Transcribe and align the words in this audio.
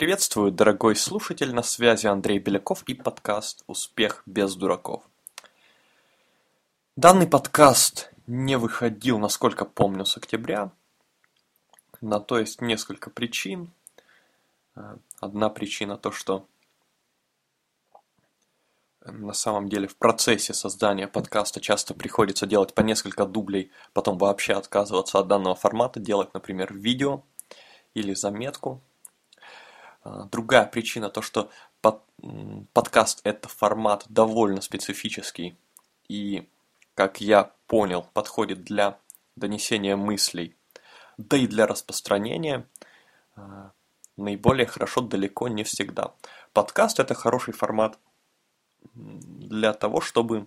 Приветствую, 0.00 0.50
дорогой 0.50 0.96
слушатель, 0.96 1.54
на 1.54 1.62
связи 1.62 2.06
Андрей 2.06 2.38
Беляков 2.38 2.84
и 2.84 2.94
подкаст 2.94 3.64
«Успех 3.66 4.22
без 4.24 4.54
дураков». 4.54 5.02
Данный 6.96 7.26
подкаст 7.26 8.10
не 8.26 8.56
выходил, 8.56 9.18
насколько 9.18 9.66
помню, 9.66 10.06
с 10.06 10.16
октября. 10.16 10.70
На 12.00 12.18
то 12.18 12.38
есть 12.38 12.62
несколько 12.62 13.10
причин. 13.10 13.72
Одна 15.20 15.50
причина 15.50 15.98
то, 15.98 16.12
что 16.12 16.46
на 19.04 19.34
самом 19.34 19.68
деле 19.68 19.86
в 19.86 19.96
процессе 19.96 20.54
создания 20.54 21.08
подкаста 21.08 21.60
часто 21.60 21.92
приходится 21.92 22.46
делать 22.46 22.72
по 22.72 22.80
несколько 22.80 23.26
дублей, 23.26 23.70
потом 23.92 24.16
вообще 24.16 24.54
отказываться 24.54 25.18
от 25.18 25.28
данного 25.28 25.56
формата, 25.56 26.00
делать, 26.00 26.32
например, 26.32 26.72
видео 26.72 27.22
или 27.92 28.14
заметку– 28.14 28.80
другая 30.04 30.66
причина 30.66 31.10
то, 31.10 31.22
что 31.22 31.50
под, 31.80 32.02
подкаст 32.72 33.20
это 33.24 33.48
формат 33.48 34.04
довольно 34.08 34.60
специфический 34.60 35.56
и, 36.08 36.48
как 36.94 37.20
я 37.20 37.52
понял, 37.66 38.06
подходит 38.12 38.64
для 38.64 38.98
донесения 39.36 39.96
мыслей, 39.96 40.56
да 41.18 41.36
и 41.36 41.46
для 41.46 41.66
распространения 41.66 42.66
а, 43.36 43.72
наиболее 44.16 44.66
хорошо 44.66 45.00
далеко 45.00 45.48
не 45.48 45.64
всегда. 45.64 46.14
Подкаст 46.52 47.00
это 47.00 47.14
хороший 47.14 47.54
формат 47.54 47.98
для 48.94 49.72
того, 49.72 50.00
чтобы 50.00 50.46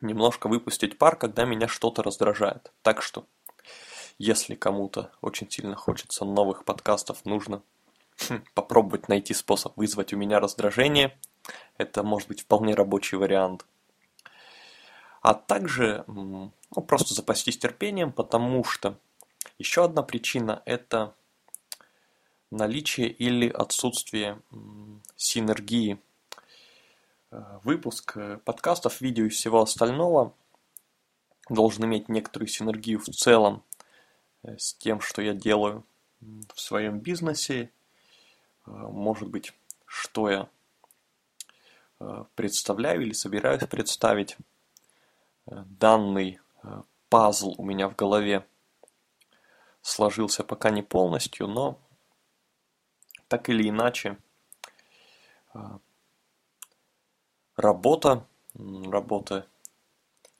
немножко 0.00 0.48
выпустить 0.48 0.98
пар, 0.98 1.16
когда 1.16 1.44
меня 1.44 1.68
что-то 1.68 2.02
раздражает. 2.02 2.72
Так 2.82 3.02
что, 3.02 3.26
если 4.18 4.54
кому-то 4.54 5.12
очень 5.20 5.50
сильно 5.50 5.74
хочется 5.76 6.24
новых 6.24 6.64
подкастов, 6.64 7.24
нужно 7.24 7.62
попробовать 8.54 9.08
найти 9.08 9.34
способ 9.34 9.76
вызвать 9.76 10.12
у 10.12 10.16
меня 10.16 10.40
раздражение. 10.40 11.16
Это 11.78 12.02
может 12.02 12.28
быть 12.28 12.42
вполне 12.42 12.74
рабочий 12.74 13.16
вариант. 13.16 13.64
А 15.22 15.34
также 15.34 16.04
ну, 16.06 16.52
просто 16.86 17.14
запастись 17.14 17.58
терпением, 17.58 18.12
потому 18.12 18.64
что 18.64 18.98
еще 19.58 19.84
одна 19.84 20.02
причина– 20.02 20.62
это 20.64 21.14
наличие 22.50 23.08
или 23.08 23.48
отсутствие 23.48 24.40
синергии. 25.16 26.00
Э, 27.30 27.60
выпуск 27.62 28.16
э, 28.16 28.38
подкастов, 28.44 29.00
видео 29.00 29.26
и 29.26 29.28
всего 29.28 29.62
остального 29.62 30.34
должен 31.48 31.84
иметь 31.84 32.08
некоторую 32.08 32.48
синергию 32.48 32.98
в 32.98 33.06
целом 33.06 33.62
э, 34.42 34.56
с 34.58 34.74
тем, 34.74 35.00
что 35.00 35.22
я 35.22 35.34
делаю 35.34 35.84
в 36.54 36.60
своем 36.60 36.98
бизнесе 36.98 37.70
может 38.70 39.28
быть, 39.28 39.52
что 39.86 40.30
я 40.30 40.48
э, 42.00 42.24
представляю 42.34 43.02
или 43.02 43.12
собираюсь 43.12 43.62
представить. 43.66 44.36
Э, 45.46 45.64
данный 45.66 46.40
пазл 47.08 47.54
у 47.58 47.64
меня 47.64 47.88
в 47.88 47.96
голове 47.96 48.46
сложился 49.82 50.44
пока 50.44 50.70
не 50.70 50.82
полностью, 50.82 51.46
но 51.48 51.80
так 53.28 53.48
или 53.48 53.68
иначе 53.68 54.18
работа, 57.56 58.26
работа 58.54 59.46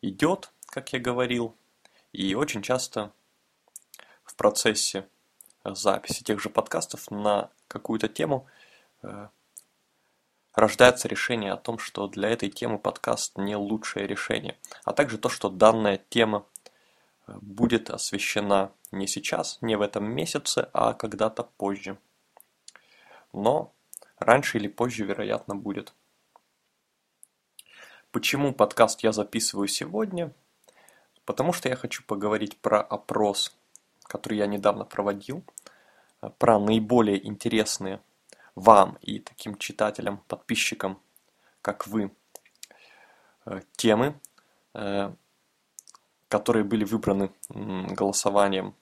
идет, 0.03 0.53
как 0.67 0.93
я 0.93 0.99
говорил, 0.99 1.57
и 2.13 2.35
очень 2.35 2.63
часто 2.63 3.13
в 4.25 4.35
процессе 4.35 5.09
записи 5.65 6.23
тех 6.23 6.41
же 6.41 6.49
подкастов 6.49 7.11
на 7.11 7.51
какую-то 7.69 8.09
тему, 8.09 8.47
э, 9.03 9.29
рождается 10.55 11.09
решение 11.09 11.53
о 11.53 11.57
том, 11.57 11.79
что 11.79 12.07
для 12.09 12.29
этой 12.29 12.51
темы 12.51 12.79
подкаст 12.79 13.37
не 13.39 13.57
лучшее 13.57 14.07
решение, 14.07 14.59
а 14.85 14.93
также 14.93 15.19
то, 15.19 15.29
что 15.29 15.49
данная 15.49 15.99
тема 16.09 16.47
э, 17.27 17.35
будет 17.41 17.91
освещена 17.91 18.73
не 18.93 19.07
сейчас, 19.07 19.59
не 19.61 19.77
в 19.77 19.83
этом 19.83 20.05
месяце, 20.05 20.69
а 20.73 20.95
когда-то 20.95 21.45
позже. 21.45 21.99
Но 23.33 23.73
раньше 24.19 24.59
или 24.59 24.69
позже, 24.69 25.05
вероятно, 25.05 25.55
будет. 25.55 25.93
Почему 28.11 28.53
подкаст 28.53 29.03
я 29.03 29.13
записываю 29.13 29.69
сегодня? 29.69 30.33
Потому 31.25 31.53
что 31.53 31.69
я 31.69 31.77
хочу 31.77 32.03
поговорить 32.03 32.57
про 32.59 32.81
опрос, 32.81 33.57
который 34.11 34.39
я 34.39 34.47
недавно 34.47 34.85
проводил– 34.85 35.45
про 36.39 36.59
наиболее 36.59 37.27
интересные 37.27 38.01
вам 38.55 38.99
и 39.01 39.19
таким 39.21 39.57
читателям, 39.57 40.19
подписчикам, 40.29 41.01
как 41.63 41.87
вы, 41.87 42.11
э, 43.47 43.61
темы, 43.77 44.21
э, 44.75 45.13
которые 46.29 46.65
были 46.65 46.85
выбраны 46.85 47.31
голосованием. 47.49 48.75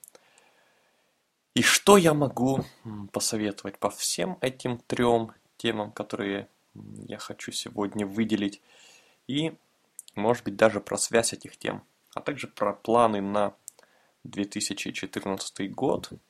И 1.55 1.63
что 1.63 1.97
я 1.97 2.13
могу 2.13 2.65
посоветовать 3.13 3.79
по 3.79 3.91
всем 3.91 4.39
этим 4.41 4.79
трем 4.79 5.33
темам, 5.57 5.93
которые 5.93 6.49
я 7.07 7.19
хочу 7.19 7.53
сегодня 7.53 8.07
выделить, 8.07 8.61
и, 9.27 9.57
может 10.15 10.45
быть, 10.45 10.57
даже 10.57 10.81
про 10.81 10.97
связь 10.99 11.33
этих 11.33 11.57
тем, 11.57 11.83
а 12.15 12.21
также 12.21 12.49
про 12.49 12.73
планы 12.73 13.21
на 13.21 13.55
2014 14.31 15.75
год– 15.75 16.11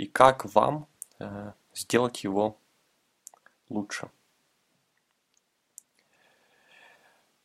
и 0.00 0.06
как 0.06 0.46
вам 0.54 0.88
э, 1.18 1.52
сделать 1.74 2.24
его 2.24 2.56
лучше. 3.68 4.10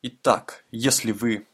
Итак, 0.02 0.64
если 0.72 1.12
вы 1.12 1.46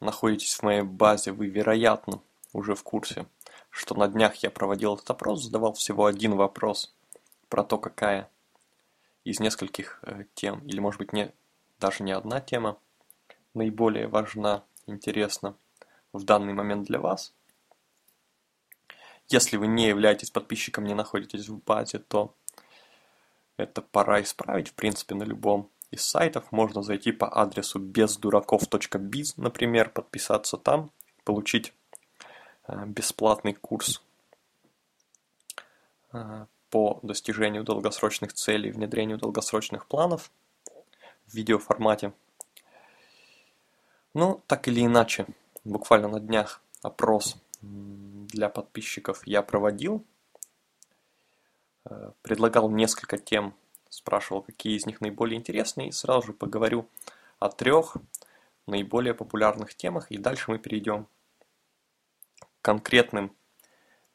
находитесь 0.00 0.54
в 0.54 0.62
моей 0.62 0.80
базе, 0.80 1.32
вы, 1.32 1.48
вероятно, 1.48 2.22
уже 2.54 2.74
в 2.74 2.82
курсе, 2.82 3.26
что 3.68 3.94
на 3.94 4.08
днях 4.08 4.36
я 4.36 4.50
проводил 4.50 4.94
этот 4.94 5.10
опрос, 5.10 5.42
задавал 5.42 5.74
всего 5.74 6.06
один 6.06 6.36
вопрос 6.36 6.90
про 7.50 7.62
то, 7.62 7.76
какая 7.76 8.30
из 9.24 9.40
нескольких 9.40 9.98
э, 10.04 10.24
тем, 10.32 10.66
или 10.66 10.80
может 10.80 11.00
быть 11.00 11.12
не, 11.12 11.34
даже 11.78 12.02
не 12.02 12.12
одна 12.12 12.40
тема, 12.40 12.78
наиболее 13.52 14.08
важна, 14.08 14.64
интересна 14.86 15.54
в 16.12 16.24
данный 16.24 16.52
момент 16.52 16.86
для 16.86 16.98
вас. 16.98 17.32
Если 19.28 19.56
вы 19.56 19.68
не 19.68 19.86
являетесь 19.86 20.30
подписчиком, 20.30 20.84
не 20.84 20.94
находитесь 20.94 21.48
в 21.48 21.62
базе, 21.62 21.98
то 22.00 22.34
это 23.56 23.80
пора 23.82 24.22
исправить. 24.22 24.68
В 24.68 24.74
принципе, 24.74 25.14
на 25.14 25.22
любом 25.22 25.70
из 25.90 26.02
сайтов 26.02 26.50
можно 26.52 26.82
зайти 26.82 27.12
по 27.12 27.28
адресу 27.40 27.78
бездураков.biz, 27.78 29.34
например, 29.36 29.90
подписаться 29.90 30.56
там, 30.56 30.90
получить 31.24 31.72
э, 32.66 32.86
бесплатный 32.86 33.54
курс 33.54 34.02
э, 36.12 36.46
по 36.70 37.00
достижению 37.02 37.64
долгосрочных 37.64 38.32
целей, 38.32 38.70
внедрению 38.70 39.18
долгосрочных 39.18 39.86
планов 39.86 40.30
в 41.26 41.34
видеоформате. 41.34 42.12
Ну, 44.14 44.42
так 44.46 44.66
или 44.68 44.84
иначе, 44.84 45.26
буквально 45.70 46.08
на 46.08 46.20
днях 46.20 46.62
опрос 46.82 47.36
для 47.62 48.48
подписчиков 48.48 49.26
я 49.26 49.42
проводил. 49.42 50.04
Э, 51.84 52.12
предлагал 52.22 52.70
несколько 52.70 53.18
тем, 53.18 53.54
спрашивал, 53.88 54.42
какие 54.42 54.76
из 54.76 54.86
них 54.86 55.00
наиболее 55.00 55.38
интересные, 55.38 55.88
и 55.88 55.92
сразу 55.92 56.28
же 56.28 56.32
поговорю 56.32 56.88
о 57.38 57.48
трех 57.48 57.96
наиболее 58.66 59.14
популярных 59.14 59.74
темах, 59.74 60.10
и 60.10 60.18
дальше 60.18 60.50
мы 60.50 60.58
перейдем 60.58 61.06
к 62.38 62.46
конкретным 62.62 63.34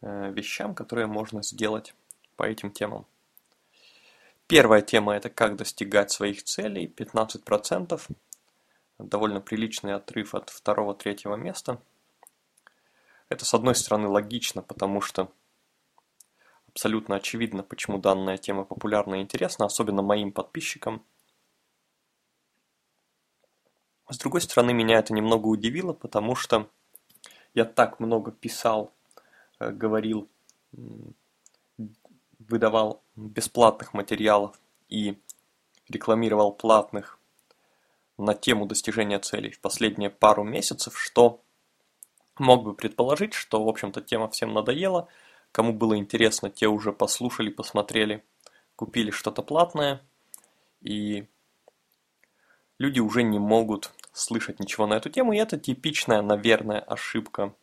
э, 0.02 0.32
вещам, 0.32 0.76
которые 0.76 1.08
можно 1.08 1.42
сделать 1.44 1.96
по 2.36 2.44
этим 2.44 2.72
темам. 2.72 3.06
Первая 4.48 4.82
тема– 4.82 5.16
это 5.16 5.30
как 5.30 5.56
достигать 5.56 6.12
своих 6.12 6.44
целей, 6.44 6.86
15%, 6.86 8.00
довольно 8.98 9.42
приличный 9.42 9.94
отрыв 9.94 10.36
от 10.36 10.50
второго-третьего 10.50 11.36
места– 11.36 11.82
это, 13.30 13.44
с 13.44 13.54
одной 13.54 13.76
стороны, 13.76 14.08
логично, 14.08 14.62
потому 14.62 15.02
что 15.02 15.32
абсолютно 16.68 17.16
очевидно, 17.16 17.64
почему 17.64 17.98
данная 17.98 18.38
тема 18.38 18.66
популярна 18.66 19.16
и 19.16 19.22
интересна, 19.22 19.66
особенно 19.66 20.02
моим 20.02 20.32
подписчикам. 20.32 21.04
С 24.10 24.20
другой 24.20 24.42
стороны, 24.42 24.74
меня 24.74 25.00
это 25.00 25.14
немного 25.14 25.48
удивило, 25.48 25.94
потому 25.94 26.36
что 26.36 26.70
я 27.56 27.66
так 27.66 28.00
много 28.00 28.32
писал, 28.32 28.94
э, 29.60 29.72
говорил, 29.72 30.30
выдавал 32.38 33.02
бесплатных 33.16 33.96
материалов 33.96 34.60
и 34.88 35.20
рекламировал 35.90 36.52
платных 36.52 37.18
на 38.18 38.34
тему 38.34 38.66
достижения 38.66 39.20
целей 39.20 39.52
в 39.52 39.60
последние 39.60 40.10
пару 40.10 40.44
месяцев, 40.44 40.98
что 41.00 41.42
Мог 42.38 42.64
бы 42.64 42.74
предположить, 42.74 43.34
что, 43.34 43.64
в 43.64 43.70
общем-то, 43.70 44.02
тема 44.02 44.30
всем 44.30 44.54
надоела, 44.54 45.08
Кому 45.56 45.72
было 45.72 45.98
интересно, 45.98 46.50
те 46.50 46.68
уже 46.68 46.92
послушали, 46.92 47.50
посмотрели, 47.50 48.26
купили 48.76 49.10
что-то 49.10 49.42
платное, 49.42 50.02
и 50.82 51.28
люди 52.78 53.00
уже 53.00 53.24
не 53.24 53.40
могут 53.40 53.94
слышать 54.12 54.60
ничего 54.60 54.86
на 54.86 54.96
эту 54.96 55.10
тему, 55.10 55.32
и 55.32 55.38
это 55.38 55.58
типичная, 55.58 56.22
наверное, 56.22 56.82
ошибка 56.82 57.56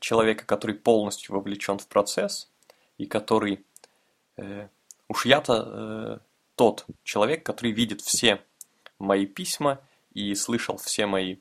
человека, 0.00 0.46
который 0.46 0.74
полностью 0.74 1.34
вовлечен 1.34 1.76
в 1.76 1.86
процесс, 1.86 2.50
и 2.96 3.04
который, 3.04 3.62
э, 4.38 4.68
уж 5.08 5.26
я-то 5.26 5.66
э, 5.66 6.18
тот 6.54 6.86
человек, 7.02 7.44
который 7.44 7.72
видит 7.72 8.00
все 8.00 8.42
мои 9.04 9.26
письма 9.26 9.80
и 10.12 10.34
слышал 10.34 10.76
все 10.76 11.06
мои 11.06 11.36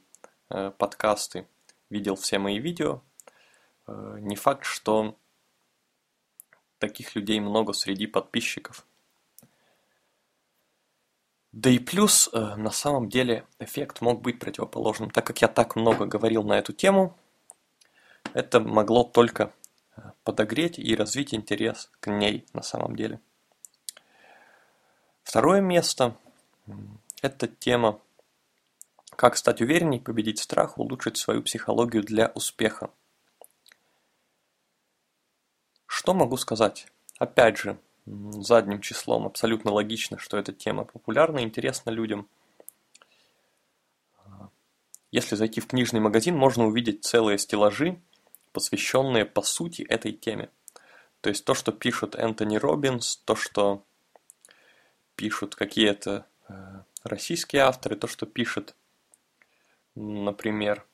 э, 0.50 0.72
подкасты, 0.78 1.48
видел 1.90 2.16
все 2.16 2.40
мои 2.40 2.60
видео, 2.60 3.02
э, 3.88 4.18
не 4.20 4.36
факт, 4.36 4.66
что 4.66 5.18
таких 6.80 7.16
людей 7.16 7.40
много 7.40 7.74
среди 7.74 8.08
подписчиков. 8.08 8.86
Да 11.54 11.70
и 11.70 11.78
плюс, 11.80 12.30
э, 12.34 12.56
на 12.56 12.72
самом 12.72 13.10
деле, 13.10 13.46
эффект 13.60 14.02
мог 14.02 14.22
быть 14.22 14.40
противоположным. 14.40 15.12
Так 15.12 15.26
как 15.26 15.42
я 15.42 15.48
так 15.48 15.76
много 15.76 16.06
говорил 16.06 16.44
на 16.44 16.58
эту 16.58 16.74
тему, 16.74 17.16
это 18.34 18.60
могло 18.60 19.04
только 19.04 19.54
э, 19.96 20.02
подогреть 20.24 20.80
и 20.80 20.96
развить 20.96 21.34
интерес 21.34 21.92
к 22.00 22.08
ней 22.10 22.46
на 22.54 22.64
самом 22.64 22.96
деле. 22.96 23.20
Второе 25.24 25.62
место– 25.62 26.18
это 27.24 27.48
тема 27.48 28.00
«Как 29.16 29.38
стать 29.38 29.62
уверенней, 29.62 30.00
победить 30.00 30.40
страх, 30.40 30.78
улучшить 30.78 31.18
свою 31.18 31.42
психологию 31.42 32.04
для 32.04 32.28
успеха». 32.36 32.92
Что 35.86 36.14
могу 36.14 36.36
сказать? 36.36 36.88
Опять 37.20 37.58
же, 37.58 37.80
задним 38.06 38.82
числом 38.82 39.26
абсолютно 39.26 39.72
логично, 39.72 40.18
что 40.18 40.38
эта 40.38 40.52
тема 40.52 40.84
популярна 40.84 41.40
и 41.40 41.44
интересна 41.44 41.92
людям. 41.92 42.28
Если 45.12 45.36
зайти 45.36 45.62
в 45.62 45.68
книжный 45.68 46.02
магазин, 46.02 46.36
можно 46.36 46.66
увидеть 46.66 47.06
целые 47.06 47.38
стеллажи, 47.38 48.02
посвященные 48.52 49.26
по 49.26 49.44
сути 49.44 49.84
этой 49.84 50.12
теме. 50.12 50.50
То 51.22 51.30
есть 51.30 51.46
то, 51.46 51.54
что 51.54 51.72
пишут 51.72 52.16
Энтони 52.16 52.58
Робинс, 52.58 53.16
то, 53.24 53.36
что 53.36 53.86
пишут 55.16 55.56
какие-то 55.56 56.26
э, 56.50 56.83
российские 57.04 57.64
авторы, 57.64 57.96
то, 57.96 58.08
что 58.08 58.26
пишет, 58.26 58.76
например, 59.96 60.86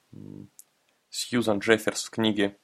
Сьюзан 1.09 1.59
Джефферс 1.59 2.06
в 2.06 2.09
книге 2.09 2.57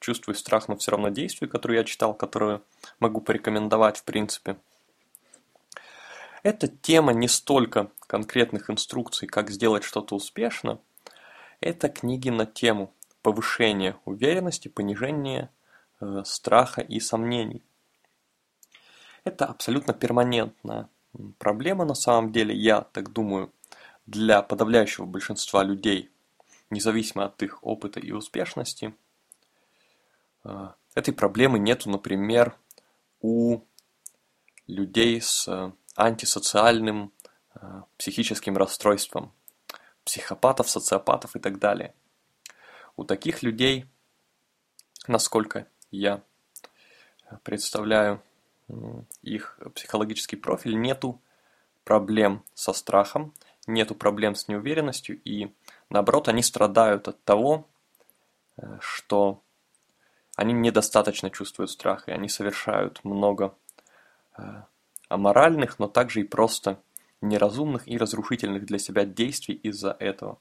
чувствую 0.00 0.34
страх, 0.34 0.68
но 0.68 0.76
все 0.76 0.92
равно 0.92 1.08
действую, 1.08 1.48
которую 1.48 1.78
я 1.78 1.84
читал, 1.84 2.14
которую 2.14 2.64
могу 2.98 3.20
порекомендовать 3.20 3.98
в 3.98 4.04
принципе. 4.04 4.56
Эта 6.42 6.68
тема 6.68 7.12
не 7.12 7.26
столько 7.26 7.90
конкретных 8.06 8.68
инструкций, 8.68 9.26
как 9.26 9.50
сделать 9.50 9.82
что-то 9.82 10.14
успешно, 10.14 10.78
это 11.60 11.88
книги 11.88 12.28
на 12.28 12.44
тему 12.44 12.92
повышения 13.22 13.96
уверенности, 14.04 14.68
понижения 14.68 15.50
э, 16.00 16.22
страха 16.26 16.82
и 16.82 17.00
сомнений. 17.00 17.62
Это 19.24 19.46
абсолютно 19.46 19.94
перманентная 19.94 20.90
проблема 21.38 21.84
на 21.84 21.94
самом 21.94 22.32
деле, 22.32 22.54
я 22.54 22.82
так 22.82 23.12
думаю, 23.12 23.52
для 24.06 24.42
подавляющего 24.42 25.06
большинства 25.06 25.62
людей, 25.62 26.10
независимо 26.70 27.26
от 27.26 27.42
их 27.42 27.64
опыта 27.64 28.00
и 28.00 28.12
успешности– 28.12 28.94
а, 30.44 30.76
этой 30.94 31.14
проблемы 31.14 31.58
нету, 31.58 31.90
например, 31.90 32.56
у 33.20 33.62
людей 34.66 35.20
с 35.20 35.48
э, 35.48 35.72
антисоциальным 35.96 37.12
э, 37.54 37.82
психическим 37.96 38.56
расстройством, 38.56 39.32
психопатов, 40.04 40.68
социопатов 40.68 41.34
и 41.34 41.38
так 41.38 41.58
далее. 41.58 41.94
У 42.96 43.04
таких 43.04 43.42
людей, 43.42 43.86
насколько 45.06 45.66
я 45.90 46.22
представляю 47.42 48.22
их 49.22 49.58
психологический 49.74 50.36
профиль, 50.36 50.78
нету 50.78 51.20
проблем 51.84 52.42
со 52.54 52.72
страхом, 52.72 53.34
нету 53.66 53.94
проблем 53.94 54.34
с 54.34 54.48
неуверенностью, 54.48 55.20
и 55.24 55.52
наоборот, 55.90 56.28
они 56.28 56.42
страдают 56.42 57.08
от 57.08 57.22
того, 57.24 57.68
э, 58.56 58.78
что 58.80 59.42
они 60.36 60.52
недостаточно 60.52 61.30
чувствуют 61.30 61.70
страх, 61.70 62.08
и 62.08 62.12
они 62.12 62.28
совершают 62.28 63.04
много 63.04 63.54
э, 64.36 64.62
аморальных, 65.08 65.78
но 65.78 65.86
также 65.86 66.20
и 66.20 66.24
просто 66.24 66.80
неразумных 67.20 67.86
и 67.86 67.96
разрушительных 67.96 68.64
для 68.66 68.78
себя 68.78 69.04
действий 69.04 69.54
из-за 69.54 69.96
этого. 69.98 70.38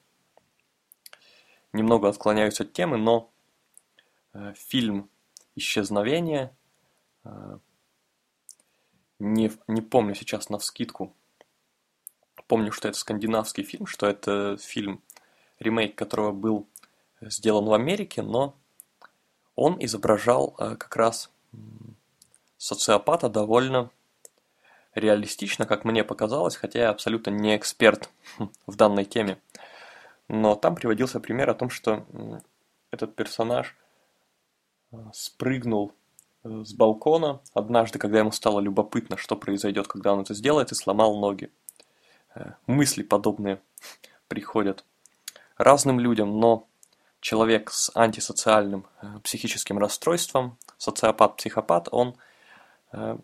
Немного 1.71 2.09
отклоняюсь 2.09 2.59
от 2.59 2.73
темы, 2.73 2.97
но 2.97 3.31
э, 4.33 4.53
фильм 4.55 5.09
«Исчезновение», 5.55 6.55
не, 9.23 9.51
не 9.67 9.81
помню 9.81 10.15
сейчас 10.15 10.49
на 10.49 10.57
вскидку, 10.59 11.13
помню, 12.47 12.71
что 12.71 12.87
это 12.87 12.97
скандинавский 12.97 13.63
фильм, 13.63 13.87
что 13.87 14.05
это 14.07 14.57
фильм, 14.57 15.01
ремейк 15.59 15.95
которого 15.95 16.31
был 16.31 16.67
сделан 17.21 17.65
в 17.65 17.73
Америке, 17.73 18.21
но 18.21 18.55
он 19.55 19.77
изображал 19.79 20.55
э, 20.59 20.75
как 20.75 20.95
раз 20.95 21.31
социопата 22.57 23.29
довольно 23.29 23.89
реалистично, 24.93 25.65
как 25.65 25.85
мне 25.85 26.03
показалось, 26.03 26.55
хотя 26.55 26.79
я 26.79 26.89
абсолютно 26.89 27.31
не 27.31 27.55
эксперт 27.55 28.09
в 28.67 28.75
данной 28.75 29.05
теме. 29.05 29.39
Но 30.27 30.55
там 30.55 30.75
приводился 30.75 31.19
пример 31.19 31.49
о 31.49 31.55
том, 31.55 31.69
что 31.69 32.05
этот 32.91 33.15
персонаж 33.15 33.75
э, 34.91 34.97
спрыгнул 35.13 35.91
э, 35.91 36.02
с 36.43 36.73
балкона 36.73 37.41
однажды, 37.53 37.99
когда 37.99 38.19
ему 38.19 38.31
стало 38.31 38.59
любопытно, 38.59 39.17
что 39.17 39.35
произойдет, 39.35 39.87
когда 39.87 40.13
он 40.13 40.21
это 40.21 40.33
сделает, 40.33 40.71
и 40.71 40.75
сломал 40.75 41.19
ноги. 41.19 41.51
Мысли 42.67 43.03
подобные 43.03 43.61
приходят 44.27 44.83
разным 45.57 45.99
людям, 45.99 46.39
но 46.39 46.67
человек 47.23 47.71
с 47.71 47.89
антисоциальным 47.95 48.85
э, 49.01 49.19
психическим 49.23 49.77
расстройством, 49.77 50.57
социопат-психопат, 50.77 51.87
он 51.91 52.15
э, 52.91 53.17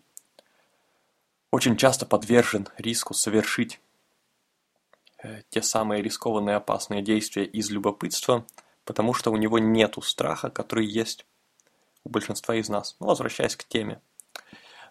очень 1.50 1.76
часто 1.76 2.06
подвержен 2.06 2.68
риску 2.78 3.12
совершить 3.12 3.78
э, 5.22 5.42
те 5.50 5.60
самые 5.60 6.02
рискованные 6.02 6.56
опасные 6.56 7.02
действия 7.02 7.44
из 7.44 7.70
любопытства, 7.70 8.46
потому 8.84 9.12
что 9.12 9.30
у 9.30 9.36
него 9.36 9.58
нет 9.58 9.96
страха, 10.02 10.48
который 10.48 10.86
есть 10.86 11.26
у 12.04 12.08
большинства 12.08 12.54
из 12.54 12.68
нас. 12.68 12.96
Но 13.00 13.06
возвращаясь 13.06 13.56
к 13.56 13.64
теме. 13.64 14.00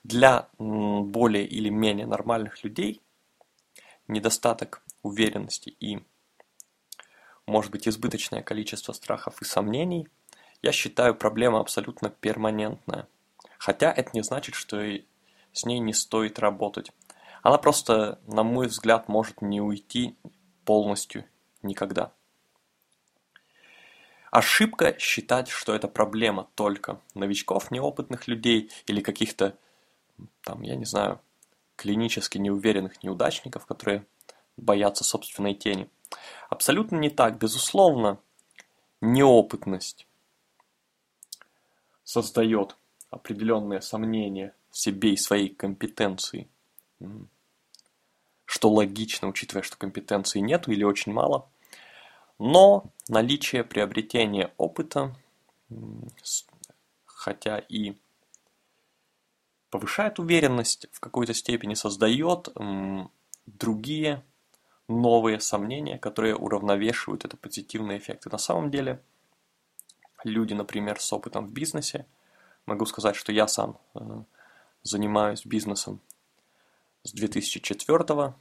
Для 0.04 0.50
более 0.58 1.46
или 1.46 1.70
менее 1.70 2.06
нормальных 2.06 2.64
людей 2.64 3.02
недостаток 4.08 4.82
уверенности 5.04 5.70
и 5.80 6.00
может 7.46 7.72
быть 7.72 7.88
избыточное 7.88 8.42
количество 8.44 8.94
страхов 8.94 9.42
и 9.42 9.46
сомнений, 9.46 10.08
я 10.62 10.72
считаю 10.72 11.16
проблема 11.16 11.60
абсолютно 11.60 12.10
перманентная. 12.10 13.08
Хотя 13.58 13.92
это 13.92 14.12
не 14.14 14.24
значит, 14.24 14.56
что 14.56 14.78
с 15.52 15.66
ней 15.66 15.80
не 15.80 15.94
стоит 15.94 16.40
работать. 16.40 16.92
Она 17.42 17.58
просто, 17.58 18.20
на 18.28 18.44
мой 18.44 18.68
взгляд, 18.68 19.08
может 19.08 19.42
не 19.42 19.62
уйти 19.62 20.18
полностью 20.66 21.26
никогда. 21.62 22.14
Ошибка 24.32 24.98
считать, 25.00 25.50
что 25.50 25.74
это 25.74 25.88
проблема 25.88 26.48
только 26.56 27.00
новичков, 27.16 27.72
неопытных 27.72 28.28
людей 28.28 28.72
или 28.86 29.02
каких-то, 29.02 29.56
там, 30.44 30.62
я 30.62 30.76
не 30.76 30.86
знаю, 30.86 31.20
клинически 31.76 32.38
неуверенных 32.38 33.04
неудачников, 33.04 33.66
которые 33.66 34.06
боятся 34.58 35.04
собственной 35.04 35.54
тени– 35.54 35.90
Абсолютно 36.50 36.96
не 36.98 37.10
так, 37.10 37.38
безусловно, 37.38 38.20
неопытность 39.02 40.08
создает 42.04 42.76
определенные 43.12 43.82
сомнения 43.82 44.56
в 44.72 44.78
себе 44.80 45.14
и 45.14 45.18
своей 45.18 45.50
компетенции, 45.50 46.50
что 48.46 48.72
логично, 48.72 49.28
учитывая, 49.28 49.64
что 49.64 49.78
компетенции 49.78 50.40
нет 50.40 50.68
или 50.68 50.84
очень 50.84 51.14
мало. 51.14 51.48
Но 52.40 52.86
наличие 53.10 53.64
приобретения 53.66 54.54
опыта, 54.58 55.14
хотя 57.06 57.60
и 57.60 57.96
повышает 59.70 60.20
уверенность 60.20 60.88
в 60.92 61.00
какой-то 61.02 61.34
степени, 61.34 61.74
создает 61.74 62.50
другие 63.46 64.24
новые 64.88 65.40
сомнения, 65.40 66.00
которые 66.00 66.36
уравновешивают 66.36 67.26
это 67.26 67.38
позитивные 67.38 68.00
эффекты. 68.00 68.30
На 68.30 68.38
самом 68.38 68.72
деле, 68.72 69.04
люди, 70.24 70.54
например, 70.54 71.00
с 71.00 71.12
опытом 71.14 71.46
в 71.46 71.52
бизнесе, 71.52 72.08
могу 72.66 72.86
сказать, 72.86 73.16
что 73.16 73.32
я 73.32 73.48
сам 73.48 73.78
занимаюсь 74.82 75.46
бизнесом 75.46 76.00
с 77.04 77.12
2004 77.12 78.34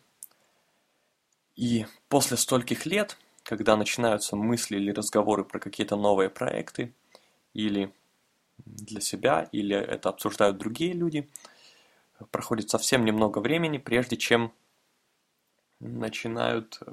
и 1.56 1.86
после 2.08 2.36
стольких 2.36 2.86
лет, 2.86 3.18
когда 3.48 3.78
начинаются 3.78 4.36
мысли 4.36 4.76
или 4.76 4.90
разговоры 4.90 5.42
про 5.42 5.58
какие-то 5.58 5.96
новые 5.96 6.28
проекты, 6.28 6.92
или 7.54 7.90
для 8.58 9.00
себя, 9.00 9.48
или 9.52 9.74
это 9.74 10.10
обсуждают 10.10 10.58
другие 10.58 10.92
люди, 10.92 11.30
проходит 12.30 12.68
совсем 12.68 13.06
немного 13.06 13.38
времени, 13.38 13.78
прежде 13.78 14.18
чем 14.18 14.52
начинают 15.80 16.78
э, 16.86 16.92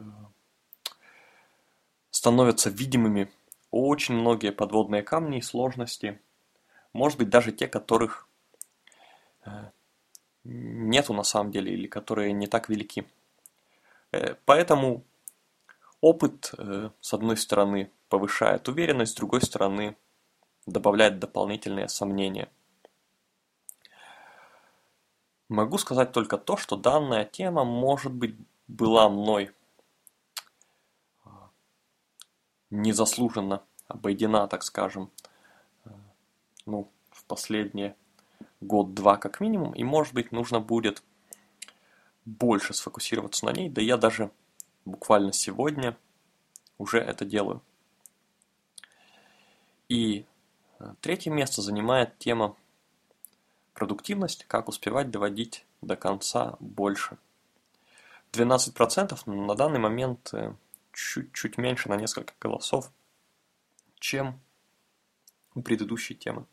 становятся 2.09 2.69
видимыми 2.69 3.29
очень 3.69 4.15
многие 4.15 4.53
подводные 4.53 5.03
камни 5.03 5.39
и 5.39 5.41
сложности, 5.41 6.21
может 6.93 7.17
быть 7.17 7.29
даже 7.29 7.51
те, 7.51 7.67
которых 7.67 8.29
э, 9.45 9.71
нету 10.45 11.13
на 11.13 11.23
самом 11.23 11.51
деле 11.51 11.73
или 11.73 11.87
которые 11.87 12.31
не 12.31 12.47
так 12.47 12.69
велики. 12.69 13.05
Э, 14.13 14.35
поэтому 14.45 15.03
опыт, 16.05 16.53
с 17.01 17.13
одной 17.13 17.35
стороны, 17.35 17.91
повышает 18.09 18.67
уверенность, 18.67 19.13
с 19.13 19.15
другой 19.15 19.41
стороны, 19.41 19.97
добавляет 20.67 21.17
дополнительные 21.17 21.89
сомнения. 21.89 22.47
Могу 25.49 25.79
сказать 25.79 26.11
только 26.11 26.37
то, 26.37 26.57
что 26.57 26.75
данная 26.75 27.25
тема, 27.25 27.63
может 27.63 28.11
быть, 28.11 28.35
была 28.67 29.09
мной 29.09 29.51
а, 31.23 31.49
незаслуженно 32.69 33.63
обойдена, 33.87 34.47
так 34.47 34.63
скажем, 34.63 35.11
а, 35.85 35.89
ну, 36.65 36.91
в 37.11 37.23
последние 37.25 37.95
год-два 38.61 39.17
как 39.17 39.39
минимум, 39.39 39.73
и 39.73 39.83
может 39.83 40.13
быть 40.13 40.31
нужно 40.31 40.59
будет 40.59 41.03
больше 42.25 42.73
сфокусироваться 42.73 43.45
на 43.45 43.51
ней, 43.51 43.69
да 43.69 43.81
я 43.81 43.97
даже 43.97 44.31
буквально 44.85 45.33
сегодня 45.33 45.97
уже 46.77 46.99
это 46.99 47.25
делаю. 47.25 47.61
И 49.89 50.25
а, 50.79 50.95
третье 51.01 51.31
место 51.31 51.61
занимает 51.61 52.17
тема 52.17 52.55
продуктивность, 53.73 54.45
как 54.45 54.67
успевать 54.67 55.11
доводить 55.11 55.65
до 55.81 55.95
конца 55.95 56.55
больше. 56.59 57.17
12% 58.31 59.29
на 59.29 59.55
данный 59.55 59.79
момент 59.79 60.33
э, 60.33 60.53
чуть-чуть 60.91 61.57
меньше 61.57 61.87
на 61.89 61.95
несколько 61.95 62.33
голосов, 62.39 62.91
чем 63.99 64.41
у 65.53 65.61
предыдущей 65.61 66.15
темы. 66.15 66.45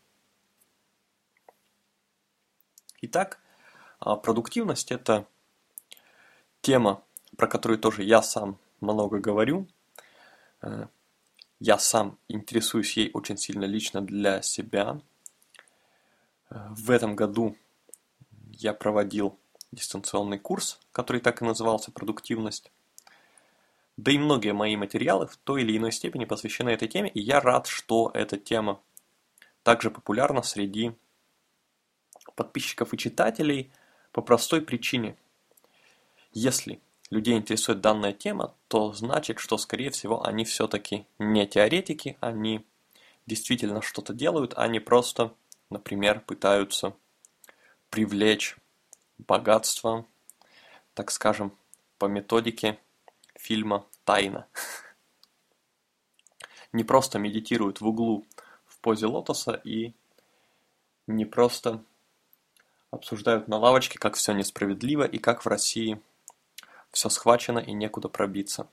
Итак, 3.00 3.40
а, 3.98 4.16
продуктивность– 4.16 4.92
это 4.92 5.26
тема, 6.60 7.02
про 7.36 7.46
которую 7.46 7.78
тоже 7.78 8.02
я 8.02 8.22
сам 8.22 8.58
много 8.80 9.18
говорю. 9.18 9.66
Э, 10.62 10.86
я 11.60 11.78
сам 11.78 12.18
интересуюсь 12.28 12.96
ей 12.96 13.10
очень 13.14 13.36
сильно 13.36 13.64
лично 13.64 14.00
для 14.00 14.42
себя– 14.42 15.00
в 16.70 16.90
этом 16.90 17.16
году 17.16 17.56
я 18.52 18.74
проводил 18.74 19.38
дистанционный 19.70 20.38
курс, 20.38 20.78
который 20.92 21.20
так 21.20 21.40
и 21.40 21.44
назывался 21.44 21.90
«Продуктивность». 21.90 22.70
Да 23.96 24.12
и 24.12 24.18
многие 24.18 24.52
мои 24.52 24.76
материалы 24.76 25.26
в 25.26 25.36
той 25.36 25.62
или 25.62 25.76
иной 25.76 25.92
степени 25.92 26.24
посвящены 26.24 26.70
этой 26.70 26.88
теме, 26.88 27.10
и 27.10 27.20
я 27.20 27.40
рад, 27.40 27.66
что 27.66 28.10
эта 28.14 28.36
тема 28.38 28.80
также 29.62 29.90
популярна 29.90 30.42
среди 30.42 30.92
подписчиков 32.34 32.92
и 32.92 32.98
читателей 32.98 33.70
по 34.12 34.22
простой 34.22 34.60
причине. 34.60 35.16
Если 36.32 36.80
людей 37.12 37.36
интересует 37.36 37.80
данная 37.80 38.12
тема, 38.12 38.54
то 38.68 38.92
значит, 38.92 39.38
что, 39.38 39.58
скорее 39.58 39.90
всего, 39.90 40.26
они 40.26 40.44
все-таки 40.44 41.06
не 41.18 41.46
теоретики, 41.46 42.16
они 42.20 42.66
действительно 43.26 43.82
что-то 43.82 44.12
делают, 44.12 44.54
а 44.56 44.66
просто 44.80 45.32
например, 45.72 46.20
пытаются 46.20 46.94
привлечь 47.90 48.56
богатство, 49.18 50.06
так 50.94 51.10
скажем, 51.10 51.56
по 51.98 52.06
методике 52.06 52.78
фильма 53.34 53.86
«Тайна». 54.04 54.46
Не 56.72 56.84
просто 56.84 57.18
медитируют 57.18 57.82
в 57.82 57.86
углу 57.86 58.24
в 58.64 58.78
позе 58.78 59.04
лотоса 59.04 59.60
и 59.62 59.92
не 61.06 61.26
просто 61.26 61.84
обсуждают 62.90 63.46
на 63.46 63.58
лавочке, 63.58 63.98
как 63.98 64.14
все 64.14 64.32
несправедливо 64.32 65.02
и 65.02 65.18
как 65.18 65.44
в 65.44 65.48
России 65.48 66.00
все 66.92 67.08
схвачено 67.08 67.58
и 67.58 67.72
некуда 67.72 68.08
пробиться. 68.08 68.68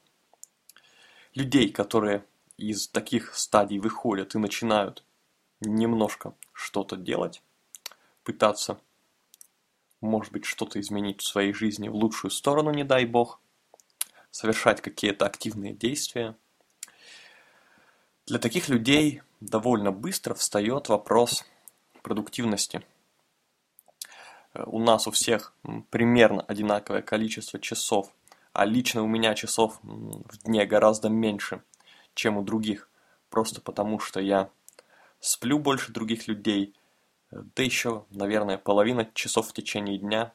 Людей, 1.33 1.71
которые 1.71 2.25
из 2.57 2.87
таких 2.87 3.35
стадий 3.35 3.79
выходят 3.79 4.35
и 4.35 4.39
начинают 4.39 5.03
немножко 5.61 6.33
что-то 6.53 6.97
делать, 6.97 7.41
пытаться, 8.23 8.79
может 10.01 10.31
быть, 10.33 10.45
что-то 10.45 10.79
изменить 10.79 11.21
в 11.21 11.27
своей 11.27 11.53
жизни 11.53 11.89
в 11.89 11.95
лучшую 11.95 12.31
сторону, 12.31 12.71
не 12.71 12.83
дай 12.83 13.05
бог, 13.05 13.39
совершать 14.31 14.81
какие-то 14.81 15.25
активные 15.25 15.73
действия. 15.73 16.35
Для 18.25 18.39
таких 18.39 18.69
людей 18.69 19.21
довольно 19.39 19.91
быстро 19.91 20.33
встает 20.33 20.89
вопрос 20.89 21.45
продуктивности. 22.03 22.83
У 24.53 24.79
нас 24.79 25.07
у 25.07 25.11
всех 25.11 25.53
примерно 25.89 26.41
одинаковое 26.41 27.01
количество 27.01 27.59
часов, 27.59 28.11
а 28.51 28.65
лично 28.65 29.03
у 29.03 29.07
меня 29.07 29.35
часов 29.35 29.79
в 29.83 30.43
дне 30.43 30.65
гораздо 30.65 31.09
меньше, 31.09 31.61
чем 32.15 32.37
у 32.37 32.41
других, 32.41 32.89
просто 33.29 33.61
потому 33.61 33.99
что 33.99 34.19
я 34.19 34.49
сплю 35.19 35.59
больше 35.59 35.91
других 35.91 36.27
людей, 36.27 36.73
да 37.31 37.63
еще, 37.63 38.05
наверное, 38.09 38.57
половина 38.57 39.07
часов 39.13 39.49
в 39.49 39.53
течение 39.53 39.99
дня 39.99 40.33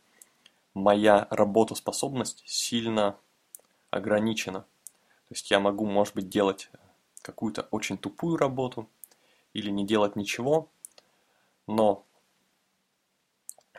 моя 0.75 1.27
работоспособность 1.31 2.45
сильно 2.47 3.17
ограничена. 3.91 4.61
То 4.61 5.35
есть 5.35 5.51
я 5.51 5.59
могу, 5.59 5.87
может 5.87 6.15
быть, 6.15 6.29
делать 6.29 6.71
какую-то 7.23 7.63
очень 7.71 7.99
тупую 7.99 8.37
работу 8.37 8.89
или 9.55 9.71
не 9.71 9.85
делать 9.85 10.15
ничего, 10.15 10.69
но 11.67 12.05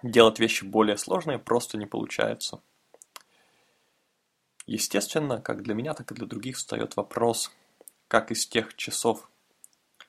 делать 0.04 0.40
вещи 0.40 0.64
более 0.64 0.98
сложные 0.98 1.40
просто 1.40 1.78
не 1.78 1.86
получается. 1.86 2.62
Естественно, 4.68 5.42
как 5.42 5.62
для 5.64 5.74
меня, 5.76 5.94
так 5.94 6.12
и 6.12 6.16
для 6.16 6.26
других 6.26 6.58
встает 6.58 6.96
вопрос, 6.96 7.52
как 8.08 8.32
из 8.32 8.48
тех 8.48 8.76
часов 8.76 9.30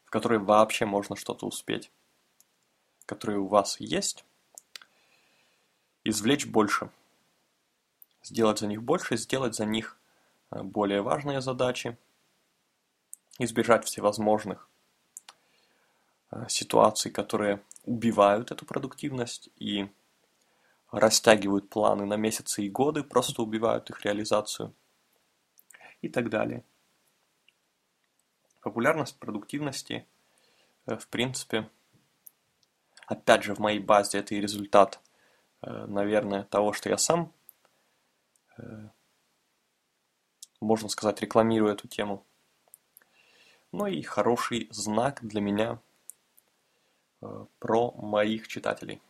в 0.07 0.11
которые 0.11 0.39
вообще 0.39 0.87
можно 0.87 1.17
что-то 1.17 1.47
успеть, 1.47 1.91
которые 3.07 3.41
у 3.41 3.49
вас 3.49 3.79
есть, 3.81 4.25
извлечь 6.05 6.47
больше, 6.47 6.91
сделать 8.23 8.61
за 8.61 8.69
них 8.69 8.83
больше, 8.83 9.17
сделать 9.17 9.57
за 9.57 9.67
них 9.67 9.99
э, 10.53 10.63
более 10.63 11.03
важные 11.03 11.41
задачи, 11.41 11.99
избежать 13.39 13.85
всевозможных 13.85 14.69
ситуаций, 16.49 17.11
которые 17.11 17.63
убивают 17.85 18.51
эту 18.51 18.67
продуктивность 18.67 19.49
и 19.57 19.89
растягивают 20.91 21.69
планы 21.69 22.05
на 22.05 22.17
месяцы 22.17 22.65
и 22.65 22.71
годы, 22.71 23.03
просто 23.03 23.43
убивают 23.43 23.91
их 23.91 24.05
реализацию 24.05 24.75
и 26.03 26.09
так 26.09 26.31
далее. 26.31 26.65
Популярность 28.61 29.19
продуктивности, 29.19 30.07
э, 30.87 30.97
в 30.97 31.09
принципе, 31.09 31.71
опять 33.07 33.45
же, 33.45 33.55
в 33.55 33.59
моей 33.59 33.79
базе 33.79 34.19
это 34.19 34.35
и 34.35 34.41
результат, 34.41 35.01
э, 35.63 35.87
наверное, 35.87 36.45
того, 36.45 36.73
что 36.73 36.89
я 36.89 36.99
сам, 36.99 37.33
э, 38.59 38.89
можно 40.61 40.89
сказать, 40.89 41.21
рекламирую 41.21 41.73
эту 41.73 41.87
тему. 41.87 42.25
Ну 43.73 43.87
и 43.87 44.03
хороший 44.03 44.69
знак 44.71 45.21
для 45.23 45.41
меня 45.41 45.81
про 47.59 47.93
моих 47.93 48.49
читателей. 48.49 49.01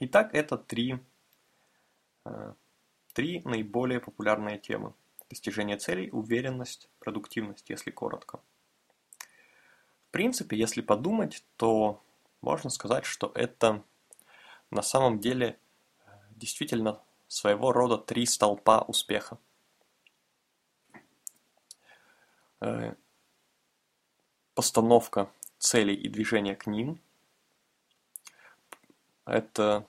Итак, 0.00 0.34
это 0.34 0.56
три, 0.56 0.98
три 3.14 3.42
наиболее 3.44 4.00
популярные 4.00 4.58
темы– 4.58 4.92
Достижение 5.28 5.76
целей, 5.76 6.08
уверенность, 6.10 6.88
продуктивность, 7.00 7.68
если 7.68 7.90
коротко. 7.90 8.40
В 9.18 10.10
принципе, 10.10 10.56
если 10.56 10.80
подумать, 10.80 11.44
то 11.56 12.02
можно 12.40 12.70
сказать, 12.70 13.04
что 13.04 13.30
это 13.34 13.82
на 14.70 14.80
самом 14.80 15.20
деле 15.20 15.58
э, 16.06 16.10
действительно 16.30 17.02
своего 17.26 17.72
рода 17.72 17.98
три 17.98 18.24
столпа 18.24 18.80
успеха. 18.80 19.38
Э, 22.62 22.94
постановка 24.54 25.30
целей 25.58 25.94
и 25.94 26.08
движения 26.08 26.54
к 26.54 26.66
ним. 26.66 27.00
Это, 29.26 29.86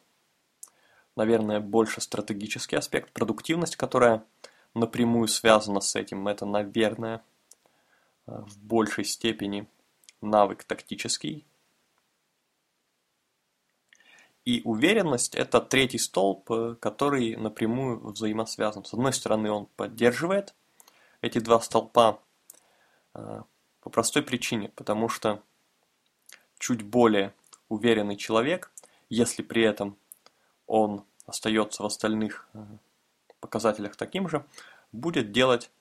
наверное, 1.15 1.59
больше 1.59 2.01
стратегический 2.01 2.75
аспект. 2.75 3.11
Продуктивность, 3.13 3.75
которая 3.75 4.25
напрямую 4.73 5.27
связана 5.27 5.79
с 5.79 5.95
этим, 5.95 6.27
это, 6.27 6.45
наверное, 6.45 7.23
в 8.25 8.57
большей 8.59 9.05
степени 9.05 9.67
навык 10.21 10.63
тактический. 10.63 11.45
И 14.45 14.61
уверенность– 14.63 15.35
это 15.35 15.61
третий 15.61 15.99
столб, 15.99 16.79
который 16.79 17.35
напрямую 17.35 17.99
взаимосвязан. 17.99 18.83
С 18.83 18.93
одной 18.93 19.13
стороны, 19.13 19.51
он 19.51 19.67
поддерживает 19.67 20.55
эти 21.21 21.39
два 21.39 21.59
столпа 21.59 22.19
э, 23.13 23.43
по 23.81 23.89
простой 23.89 24.23
причине, 24.23 24.69
потому 24.69 25.09
что 25.09 25.43
чуть 26.59 26.83
более 26.83 27.33
уверенный 27.69 28.17
человек, 28.17 28.71
если 29.09 29.41
при 29.41 29.63
этом 29.63 29.97
он 30.67 31.03
остается 31.25 31.81
в 31.81 31.85
остальных 31.85 32.47
э, 32.53 32.63
показателях 33.39 33.95
таким 33.95 34.29
же, 34.29 34.45
будет 34.91 35.31
делать 35.31 35.71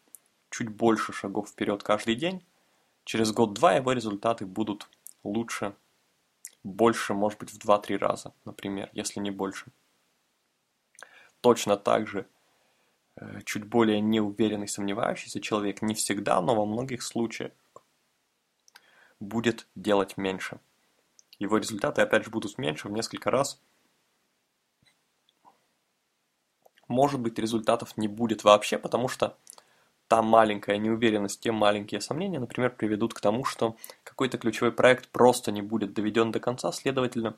чуть 0.50 0.68
больше 0.68 1.12
шагов 1.12 1.50
вперед 1.50 1.82
каждый 1.82 2.14
день. 2.14 2.44
Через 3.04 3.32
год-два 3.32 3.74
его 3.74 3.92
результаты 3.92 4.46
будут 4.46 4.88
лучше, 5.24 5.74
больше, 6.62 7.14
может 7.14 7.38
быть, 7.38 7.50
в 7.50 7.58
2-3 7.58 7.96
раза, 7.98 8.32
например, 8.44 8.88
если 8.92 9.20
не 9.20 9.30
больше. 9.30 9.66
Точно 11.40 11.76
так 11.76 12.06
же 12.06 12.26
э, 13.16 13.40
чуть 13.44 13.64
более 13.64 14.00
неуверенный, 14.00 14.68
сомневающийся 14.68 15.40
человек 15.40 15.82
не 15.82 15.94
всегда, 15.94 16.40
но 16.40 16.54
во 16.54 16.66
многих 16.66 17.02
случаях 17.02 17.52
будет 19.20 19.66
делать 19.74 20.16
меньше 20.16 20.60
его 21.38 21.58
результаты 21.58 22.02
опять 22.02 22.24
же 22.24 22.30
будут 22.30 22.58
меньше 22.58 22.88
в 22.88 22.92
несколько 22.92 23.30
раз. 23.30 23.60
Может 26.88 27.20
быть 27.20 27.38
результатов 27.38 27.96
не 27.96 28.08
будет 28.08 28.44
вообще, 28.44 28.78
потому 28.78 29.08
что 29.08 29.36
та 30.08 30.22
маленькая 30.22 30.78
неуверенность, 30.78 31.40
те 31.40 31.52
маленькие 31.52 32.00
сомнения, 32.00 32.40
например, 32.40 32.74
приведут 32.74 33.12
к 33.12 33.20
тому, 33.20 33.44
что 33.44 33.76
какой-то 34.04 34.38
ключевой 34.38 34.72
проект 34.72 35.08
просто 35.10 35.52
не 35.52 35.60
будет 35.60 35.92
доведен 35.92 36.32
до 36.32 36.40
конца, 36.40 36.72
следовательно, 36.72 37.36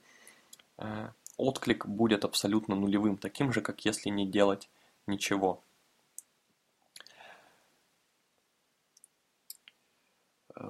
э, 0.78 1.08
отклик 1.36 1.86
будет 1.86 2.24
абсолютно 2.24 2.76
нулевым, 2.76 3.16
таким 3.16 3.52
же, 3.52 3.60
как 3.60 3.84
если 3.84 4.08
не 4.08 4.24
делать 4.24 4.68
ничего. 5.08 5.62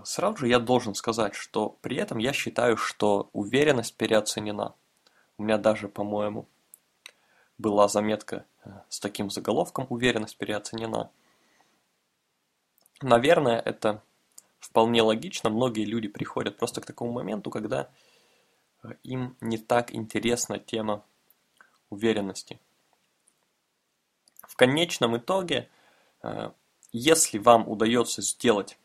Сразу 0.05 0.37
же 0.39 0.49
я 0.49 0.59
должен 0.59 0.95
сказать, 0.95 1.35
что 1.35 1.71
при 1.81 1.97
этом 1.97 2.19
я 2.19 2.33
считаю, 2.33 2.77
что 2.77 3.29
уверенность 3.33 3.97
переоценена. 3.97 4.75
У 5.37 5.43
меня 5.43 5.59
даже, 5.59 5.89
по-моему, 5.89 6.47
была 7.59 7.89
заметка 7.89 8.47
э, 8.65 8.71
с 8.89 9.01
таким 9.01 9.31
заголовком 9.31 9.87
«Уверенность 9.89 10.37
переоценена». 10.37 11.11
Наверное, 13.03 13.59
это 13.59 14.03
вполне 14.61 15.03
логично. 15.03 15.51
Многие 15.51 15.85
люди 15.85 16.09
приходят 16.09 16.57
просто 16.57 16.81
к 16.81 16.87
такому 16.87 17.13
моменту, 17.13 17.51
когда 17.51 17.91
э, 18.83 18.91
им 19.03 19.37
не 19.41 19.59
так 19.59 19.95
интересна 19.95 20.59
тема 20.59 21.05
уверенности. 21.89 22.61
В 24.43 24.57
конечном 24.57 25.17
итоге, 25.17 25.69
э, 26.23 26.51
если 26.93 27.39
вам 27.39 27.69
удается 27.69 28.23
сделать 28.23 28.79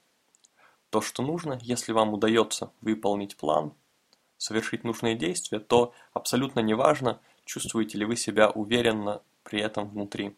то, 0.95 1.01
что 1.01 1.23
нужно. 1.23 1.59
Если 1.61 1.91
вам 1.91 2.13
удается 2.13 2.71
выполнить 2.79 3.35
план, 3.35 3.73
совершить 4.37 4.85
нужные 4.85 5.13
действия, 5.13 5.59
то 5.59 5.93
абсолютно 6.13 6.61
неважно, 6.61 7.19
чувствуете 7.43 7.97
ли 7.97 8.05
вы 8.05 8.15
себя 8.15 8.49
уверенно 8.49 9.21
при 9.43 9.59
этом 9.59 9.89
внутри. 9.89 10.37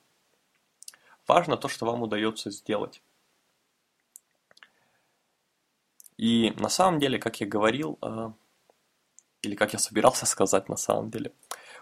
Важно 1.28 1.58
то, 1.58 1.68
что 1.68 1.86
вам 1.86 2.02
удается 2.02 2.50
сделать. 2.50 3.04
И 6.18 6.52
на 6.58 6.70
самом 6.70 7.00
деле, 7.00 7.20
как 7.20 7.40
я 7.40 7.46
говорил, 7.46 8.00
э, 8.02 8.32
или 9.44 9.54
как 9.54 9.74
я 9.74 9.80
собирался 9.80 10.26
сказать 10.34 10.70
на 10.70 10.78
самом 10.78 11.12
деле, 11.12 11.34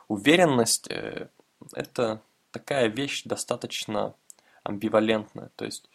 уверенность 0.09 0.91
э,– 0.91 1.29
это 1.71 2.21
такая 2.51 2.87
вещь 2.87 3.23
достаточно 3.23 4.15
амбивалентная. 4.63 5.49
То 5.55 5.63
есть 5.63 5.89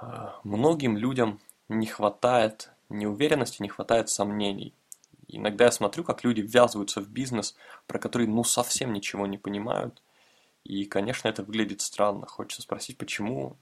э, 0.00 0.06
многим 0.44 0.96
людям 0.96 1.40
не 1.68 1.86
хватает 1.86 2.70
неуверенности, 2.88 3.62
не 3.62 3.68
хватает 3.68 4.08
сомнений. 4.08 4.74
Иногда 5.28 5.66
я 5.66 5.72
смотрю, 5.72 6.04
как 6.04 6.24
люди 6.24 6.40
ввязываются 6.40 7.00
в 7.02 7.08
бизнес, 7.08 7.54
про 7.86 7.98
который 7.98 8.26
ну 8.26 8.44
совсем 8.44 8.92
ничего 8.92 9.26
не 9.26 9.36
понимают. 9.36 10.02
И, 10.64 10.84
конечно, 10.84 11.28
это 11.28 11.42
выглядит 11.42 11.80
странно. 11.82 12.26
Хочется 12.26 12.62
спросить, 12.62 12.96
почему? 12.96 13.56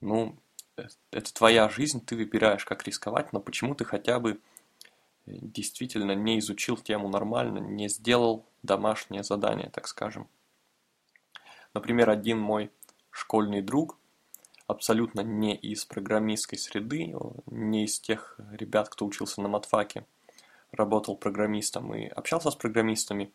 Ну, 0.00 0.36
э, 0.76 0.88
это 1.10 1.32
твоя 1.32 1.68
жизнь, 1.68 2.04
ты 2.04 2.16
выбираешь, 2.16 2.64
как 2.64 2.86
рисковать, 2.86 3.32
но 3.32 3.40
почему 3.40 3.74
ты 3.74 3.84
хотя 3.84 4.18
бы 4.18 4.32
э, 4.32 4.36
действительно 5.24 6.12
не 6.12 6.38
изучил 6.38 6.76
тему 6.76 7.08
нормально, 7.08 7.58
не 7.58 7.88
сделал 7.88 8.44
домашнее 8.62 9.22
задание, 9.22 9.70
так 9.70 9.88
скажем. 9.88 10.28
Например, 11.74 12.10
один 12.10 12.38
мой 12.38 12.70
школьный 13.10 13.62
друг 13.62 13.96
абсолютно 14.72 15.20
не 15.20 15.54
из 15.54 15.84
программистской 15.84 16.58
среды, 16.58 17.14
не 17.46 17.84
из 17.84 18.00
тех 18.00 18.38
ребят, 18.52 18.88
кто 18.88 19.06
учился 19.06 19.40
на 19.40 19.48
матфаке, 19.48 20.06
работал 20.72 21.16
программистом 21.16 21.94
и 21.94 22.06
общался 22.06 22.50
с 22.50 22.56
программистами, 22.56 23.32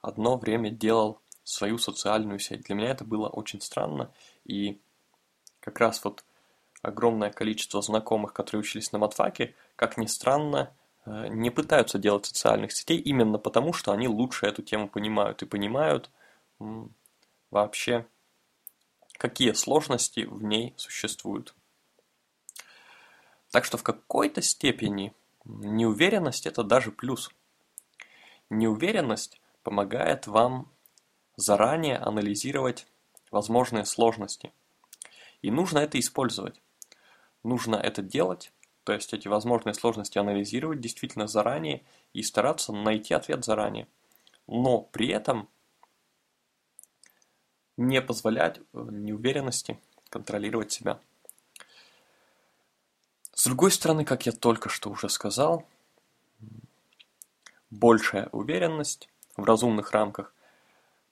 одно 0.00 0.38
время 0.38 0.70
делал 0.70 1.20
свою 1.44 1.78
социальную 1.78 2.38
сеть. 2.38 2.62
Для 2.62 2.74
меня 2.74 2.90
это 2.90 3.04
было 3.04 3.28
очень 3.28 3.60
странно, 3.60 4.10
и 4.44 4.80
как 5.60 5.78
раз 5.78 6.04
вот 6.04 6.24
огромное 6.82 7.30
количество 7.30 7.82
знакомых, 7.82 8.32
которые 8.32 8.60
учились 8.60 8.92
на 8.92 8.98
матфаке, 8.98 9.54
как 9.76 9.96
ни 9.96 10.06
странно, 10.06 10.74
э, 11.04 11.28
не 11.28 11.50
пытаются 11.50 11.98
делать 11.98 12.26
социальных 12.26 12.72
сетей 12.72 12.98
именно 12.98 13.38
потому, 13.38 13.72
что 13.72 13.92
они 13.92 14.08
лучше 14.08 14.46
эту 14.46 14.62
тему 14.62 14.88
понимают 14.88 15.42
и 15.42 15.46
понимают 15.46 16.10
вообще 17.50 18.06
какие 19.22 19.52
сложности 19.52 20.24
в 20.24 20.42
ней 20.42 20.74
существуют. 20.76 21.54
Так 23.52 23.64
что 23.64 23.76
в 23.76 23.84
какой-то 23.84 24.42
степени 24.42 25.14
неуверенность 25.44 26.44
это 26.44 26.64
даже 26.64 26.90
плюс. 26.90 27.30
Неуверенность 28.50 29.40
помогает 29.62 30.26
вам 30.26 30.72
заранее 31.36 31.98
анализировать 31.98 32.88
возможные 33.30 33.84
сложности. 33.84 34.52
И 35.40 35.52
нужно 35.52 35.78
это 35.78 36.00
использовать. 36.00 36.60
Нужно 37.44 37.76
это 37.76 38.02
делать, 38.02 38.52
то 38.82 38.92
есть 38.92 39.14
эти 39.14 39.28
возможные 39.28 39.74
сложности 39.74 40.18
анализировать 40.18 40.80
действительно 40.80 41.28
заранее 41.28 41.84
и 42.12 42.24
стараться 42.24 42.72
найти 42.72 43.14
ответ 43.14 43.44
заранее. 43.44 43.86
Но 44.48 44.80
при 44.80 45.06
этом 45.10 45.48
не 47.76 48.00
позволять 48.02 48.58
э, 48.58 48.62
неуверенности 48.90 49.78
контролировать 50.08 50.72
себя. 50.72 51.00
С 53.34 53.44
другой 53.46 53.70
стороны, 53.70 54.04
как 54.04 54.26
я 54.26 54.32
только 54.32 54.68
что 54.68 54.90
уже 54.90 55.08
сказал, 55.08 55.66
большая 57.70 58.28
уверенность 58.32 59.08
в 59.36 59.44
разумных 59.44 59.92
рамках 59.92 60.34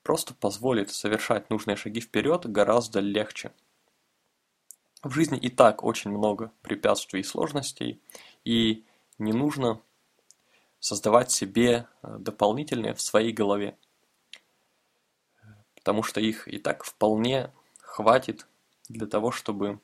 просто 0.02 0.34
позволит 0.34 0.90
совершать 0.90 1.50
нужные 1.50 1.76
шаги 1.76 2.00
вперед 2.00 2.46
гораздо 2.46 3.00
легче. 3.00 3.52
В 5.02 5.10
жизни 5.12 5.38
и 5.38 5.48
так 5.48 5.82
очень 5.82 6.10
много 6.10 6.52
препятствий 6.60 7.20
и 7.20 7.24
сложностей, 7.24 8.02
и 8.44 8.84
не 9.18 9.32
нужно 9.32 9.80
создавать 10.78 11.30
себе 11.30 11.86
э, 12.02 12.16
дополнительные 12.18 12.94
в 12.94 13.00
своей 13.00 13.32
голове 13.32 13.76
потому 15.80 16.02
что 16.02 16.20
их 16.20 16.46
и 16.46 16.58
так 16.58 16.84
вполне 16.84 17.50
хватит 17.80 18.46
для 18.88 19.06
того, 19.06 19.32
чтобы, 19.32 19.80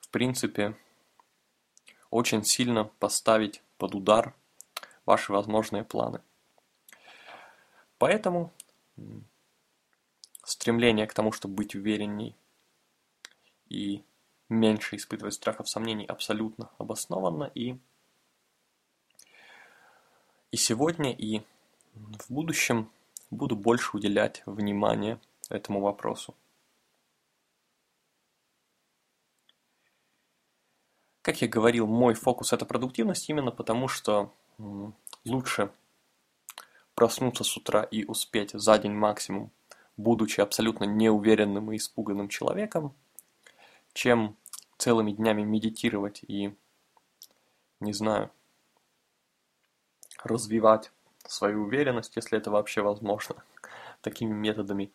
в 0.00 0.08
принципе, 0.08 0.76
очень 2.10 2.42
сильно 2.42 2.84
поставить 2.84 3.62
под 3.76 3.94
удар 3.94 4.34
ваши 5.04 5.32
возможные 5.32 5.84
планы. 5.84 6.22
Поэтому 7.98 8.50
стремление 10.44 11.06
к 11.06 11.14
тому, 11.14 11.30
чтобы 11.30 11.54
быть 11.54 11.74
уверенней 11.74 12.34
и 13.68 14.02
меньше 14.48 14.96
испытывать 14.96 15.34
страхов, 15.34 15.68
сомнений 15.68 16.06
абсолютно 16.06 16.70
обоснованно 16.78 17.50
и 17.54 17.78
и 20.50 20.56
сегодня, 20.56 21.12
и 21.12 21.42
в 21.94 22.30
будущем 22.30 22.90
буду 23.32 23.56
больше 23.56 23.96
уделять 23.96 24.42
внимание 24.46 25.18
этому 25.48 25.80
вопросу. 25.80 26.34
Как 31.22 31.40
я 31.40 31.48
говорил, 31.48 31.86
мой 31.86 32.14
фокус 32.14 32.52
это 32.52 32.66
продуктивность 32.66 33.28
именно 33.28 33.50
потому, 33.50 33.88
что 33.88 34.32
лучше 35.24 35.72
проснуться 36.94 37.42
с 37.42 37.56
утра 37.56 37.82
и 37.84 38.04
успеть 38.04 38.50
за 38.52 38.78
день 38.78 38.92
максимум, 38.92 39.50
будучи 39.96 40.40
абсолютно 40.40 40.84
неуверенным 40.84 41.72
и 41.72 41.76
испуганным 41.76 42.28
человеком, 42.28 42.94
чем 43.94 44.36
целыми 44.76 45.12
днями 45.12 45.42
медитировать 45.42 46.22
и, 46.26 46.54
не 47.80 47.92
знаю, 47.92 48.30
развивать 50.24 50.90
свою 51.28 51.64
уверенность, 51.64 52.16
если 52.16 52.38
это 52.38 52.50
вообще 52.50 52.82
возможно, 52.82 53.36
такими 54.00 54.32
методами, 54.32 54.92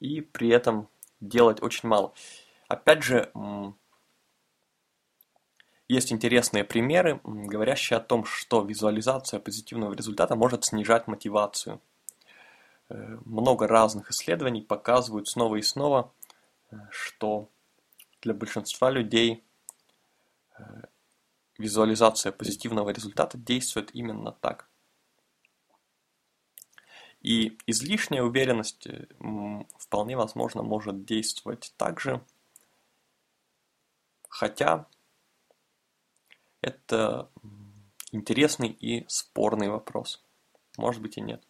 и 0.00 0.20
при 0.20 0.48
этом 0.48 0.88
делать 1.20 1.62
очень 1.62 1.88
мало. 1.88 2.12
Опять 2.68 3.02
же, 3.02 3.30
есть 5.88 6.12
интересные 6.12 6.64
примеры, 6.64 7.20
говорящие 7.24 7.98
о 7.98 8.00
том, 8.00 8.24
что 8.24 8.62
визуализация 8.62 9.40
позитивного 9.40 9.92
результата 9.92 10.34
может 10.34 10.64
снижать 10.64 11.06
мотивацию. 11.06 11.80
Э, 12.88 13.18
много 13.24 13.66
разных 13.66 14.10
исследований 14.10 14.62
показывают 14.62 15.28
снова 15.28 15.56
и 15.56 15.62
снова, 15.62 16.12
э, 16.70 16.76
что 16.90 17.50
для 18.22 18.32
большинства 18.32 18.90
людей 18.90 19.44
э, 20.58 20.62
визуализация 21.58 22.32
позитивного 22.32 22.90
результата 22.90 23.36
действует 23.36 23.94
именно 23.94 24.32
так. 24.32 24.68
И 27.22 27.56
излишняя 27.66 28.22
уверенность 28.22 28.88
вполне 29.78 30.16
возможно 30.16 30.62
может 30.62 31.04
действовать 31.04 31.72
также, 31.76 32.20
хотя 34.28 34.86
это 36.60 37.30
интересный 38.10 38.70
и 38.70 39.06
спорный 39.08 39.68
вопрос. 39.68 40.20
Может 40.76 41.00
быть 41.00 41.16
и 41.16 41.20
нет. 41.20 41.42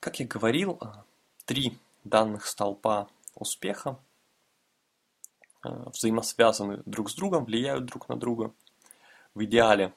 Как 0.00 0.20
я 0.20 0.26
говорил, 0.26 0.78
три 1.46 1.78
данных 2.04 2.46
столпа 2.46 3.08
успеха 3.34 3.98
э, 5.64 5.68
взаимосвязаны 5.90 6.82
друг 6.84 7.10
с 7.10 7.14
другом, 7.14 7.46
влияют 7.46 7.86
друг 7.86 8.10
на 8.10 8.16
друга. 8.16 8.52
В 9.32 9.44
идеале 9.44 9.94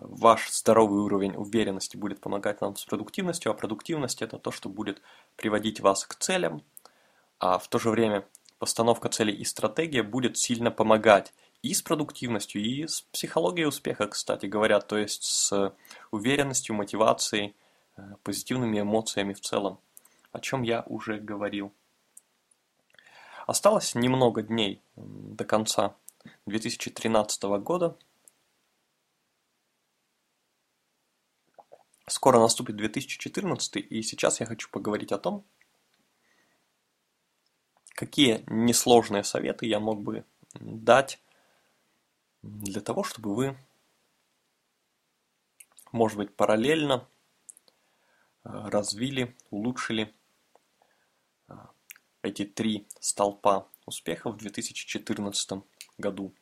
ваш 0.00 0.50
здоровый 0.50 1.00
уровень 1.00 1.36
уверенности 1.36 1.96
будет 1.96 2.20
помогать 2.20 2.60
вам 2.60 2.76
с 2.76 2.84
продуктивностью, 2.84 3.50
а 3.50 3.54
продуктивность 3.54 4.22
это 4.22 4.38
то, 4.38 4.50
что 4.50 4.68
будет 4.68 5.02
приводить 5.36 5.80
вас 5.80 6.04
к 6.04 6.14
целям, 6.16 6.62
а 7.38 7.58
в 7.58 7.68
то 7.68 7.78
же 7.78 7.90
время 7.90 8.26
постановка 8.58 9.08
целей 9.08 9.34
и 9.34 9.44
стратегия 9.44 10.02
будет 10.02 10.38
сильно 10.38 10.70
помогать 10.70 11.32
и 11.62 11.74
с 11.74 11.82
продуктивностью, 11.82 12.62
и 12.62 12.86
с 12.86 13.02
психологией 13.12 13.68
успеха, 13.68 14.06
кстати 14.06 14.46
говоря, 14.46 14.80
то 14.80 14.96
есть 14.96 15.24
с 15.24 15.74
уверенностью, 16.10 16.74
мотивацией, 16.74 17.54
э, 17.96 18.02
позитивными 18.22 18.80
эмоциями 18.80 19.32
в 19.32 19.40
целом, 19.40 19.80
о 20.32 20.40
чем 20.40 20.62
я 20.62 20.84
уже 20.86 21.18
говорил. 21.18 21.72
Осталось 23.46 23.94
немного 23.94 24.42
дней 24.42 24.82
до 24.96 25.44
конца 25.44 25.94
2013 26.46 27.58
года. 27.58 27.96
Скоро 32.08 32.38
наступит 32.38 32.76
2014, 32.76 33.76
и 33.76 34.02
сейчас 34.02 34.38
я 34.38 34.46
хочу 34.46 34.70
поговорить 34.70 35.10
о 35.10 35.18
том, 35.18 35.44
какие 37.96 38.44
несложные 38.46 39.24
советы 39.24 39.66
я 39.66 39.80
мог 39.80 40.00
бы 40.02 40.24
дать 40.54 41.20
для 42.42 42.80
того, 42.80 43.02
чтобы 43.02 43.34
вы, 43.34 43.58
может 45.90 46.16
быть, 46.16 46.32
параллельно 46.36 47.08
э, 48.44 48.50
развили, 48.68 49.34
улучшили 49.50 50.14
э, 51.48 51.54
эти 52.22 52.44
три 52.44 52.86
столпа 53.00 53.68
успеха 53.84 54.30
в 54.30 54.36
2014 54.36 55.64
году, 55.98 56.32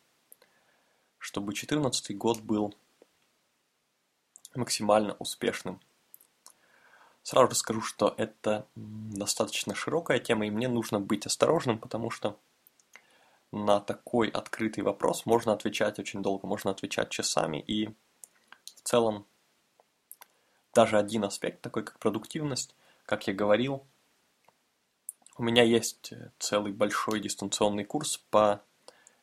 чтобы 1.19 1.53
2014 1.53 2.19
год 2.19 2.41
был 2.43 2.75
максимально 4.57 5.15
успешным. 5.19 5.81
Сразу 7.23 7.51
же 7.51 7.57
скажу, 7.57 7.81
что 7.81 8.15
это 8.19 8.67
достаточно 8.75 9.75
широкая 9.75 10.19
тема, 10.19 10.47
и 10.47 10.51
мне 10.51 10.69
нужно 10.69 11.01
быть 11.01 11.27
осторожным, 11.27 11.79
потому 11.79 12.11
что 12.11 12.39
на 13.51 13.81
такой 13.81 14.29
открытый 14.29 14.85
вопрос 14.85 15.27
можно 15.27 15.53
отвечать 15.53 15.99
очень 15.99 16.23
долго, 16.23 16.47
можно 16.47 16.71
отвечать 16.71 17.11
часами, 17.11 17.59
и 17.59 17.87
в 17.87 18.83
целом 18.83 19.27
даже 20.75 20.99
один 20.99 21.25
аспект, 21.25 21.63
такой 21.63 21.85
как 21.85 21.99
продуктивность, 21.99 22.75
как 23.07 23.27
я 23.27 23.33
говорил, 23.33 23.87
у 25.37 25.43
меня 25.43 25.63
есть 25.63 26.13
целый 26.39 26.73
большой 26.73 27.21
дистанционный 27.21 27.85
курс 27.85 28.19
по 28.31 28.63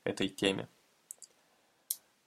этой 0.03 0.27
теме. 0.27 0.67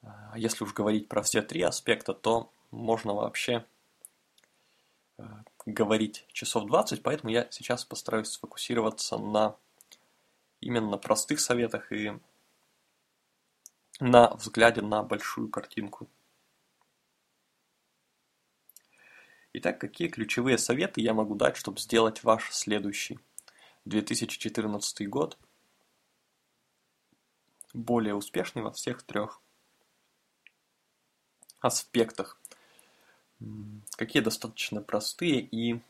А 0.02 0.38
если 0.38 0.64
уж 0.64 0.72
говорить 0.72 1.08
про 1.08 1.22
все 1.22 1.42
три 1.42 1.62
аспекта, 1.62 2.14
то 2.14 2.52
можно 2.74 3.14
вообще 3.14 3.64
э, 5.18 5.24
говорить 5.64 6.26
часов 6.32 6.66
20, 6.66 7.02
поэтому 7.02 7.32
я 7.32 7.48
сейчас 7.50 7.84
постараюсь 7.84 8.28
сфокусироваться 8.28 9.16
на 9.16 9.56
именно 10.60 10.98
простых 10.98 11.40
советах 11.40 11.92
и 11.92 12.12
на 14.00 14.34
взгляде 14.34 14.82
на 14.82 15.02
большую 15.02 15.48
картинку. 15.48 16.08
Итак, 19.52 19.80
какие 19.80 20.08
ключевые 20.08 20.58
советы 20.58 21.00
я 21.00 21.14
могу 21.14 21.36
дать, 21.36 21.56
чтобы 21.56 21.78
сделать 21.78 22.24
ваш 22.24 22.50
следующий 22.52 23.20
2014 23.84 25.08
год 25.08 25.38
более 27.72 28.14
успешный 28.14 28.62
во 28.62 28.72
всех 28.72 29.02
трех 29.02 29.40
аспектах 31.60 32.38
какие 33.96 34.22
достаточно 34.22 34.80
простые 34.80 35.40
и, 35.40 35.80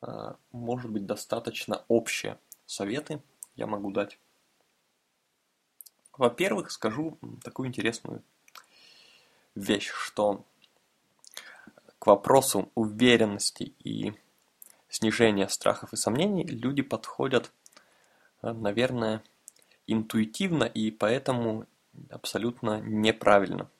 а, 0.00 0.36
может 0.52 0.90
быть, 0.90 1.06
достаточно 1.06 1.84
общие 1.88 2.38
советы 2.66 3.22
я 3.56 3.66
могу 3.66 3.90
дать. 3.90 4.18
Во-первых, 6.16 6.70
скажу 6.70 7.18
такую 7.42 7.68
интересную 7.68 8.22
вещь, 9.54 9.90
что 9.90 10.44
к 11.98 12.06
вопросу 12.06 12.70
уверенности 12.74 13.74
и 13.84 14.12
снижения 14.88 15.48
страхов 15.48 15.92
и 15.92 15.96
сомнений 15.96 16.44
люди 16.44 16.82
подходят, 16.82 17.52
а, 18.42 18.52
наверное, 18.52 19.22
интуитивно 19.86 20.64
и 20.64 20.90
поэтому 20.90 21.66
абсолютно 22.10 22.80
неправильно– 22.80 23.70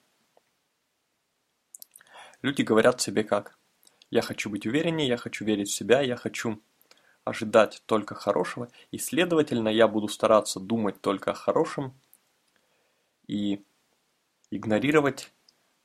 Люди 2.42 2.62
говорят 2.62 3.00
себе 3.00 3.22
как 3.22 3.59
«я 4.11 4.22
хочу 4.22 4.48
быть 4.48 4.66
увереннее, 4.66 5.09
я 5.09 5.16
хочу 5.16 5.44
верить 5.44 5.68
в 5.68 5.74
себя, 5.74 6.00
я 6.00 6.16
хочу 6.16 6.61
ожидать 7.24 7.83
только 7.87 8.14
хорошего, 8.14 8.70
и, 8.90 8.98
следовательно, 8.98 9.68
я 9.68 9.87
буду 9.87 10.09
стараться 10.09 10.59
думать 10.59 11.00
только 11.00 11.33
о 11.33 11.35
хорошем 11.35 11.94
и 13.26 13.62
игнорировать 14.50 15.33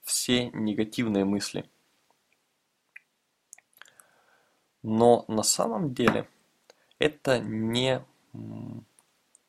все 0.04 0.50
негативные 0.52 1.26
мысли». 1.26 1.70
Но 4.82 5.26
на 5.28 5.42
самом 5.42 5.94
деле 5.94 6.30
это 7.00 7.40
не 7.40 8.06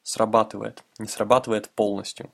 срабатывает, 0.03 0.83
не 0.99 1.07
срабатывает 1.07 1.69
полностью. 1.69 2.33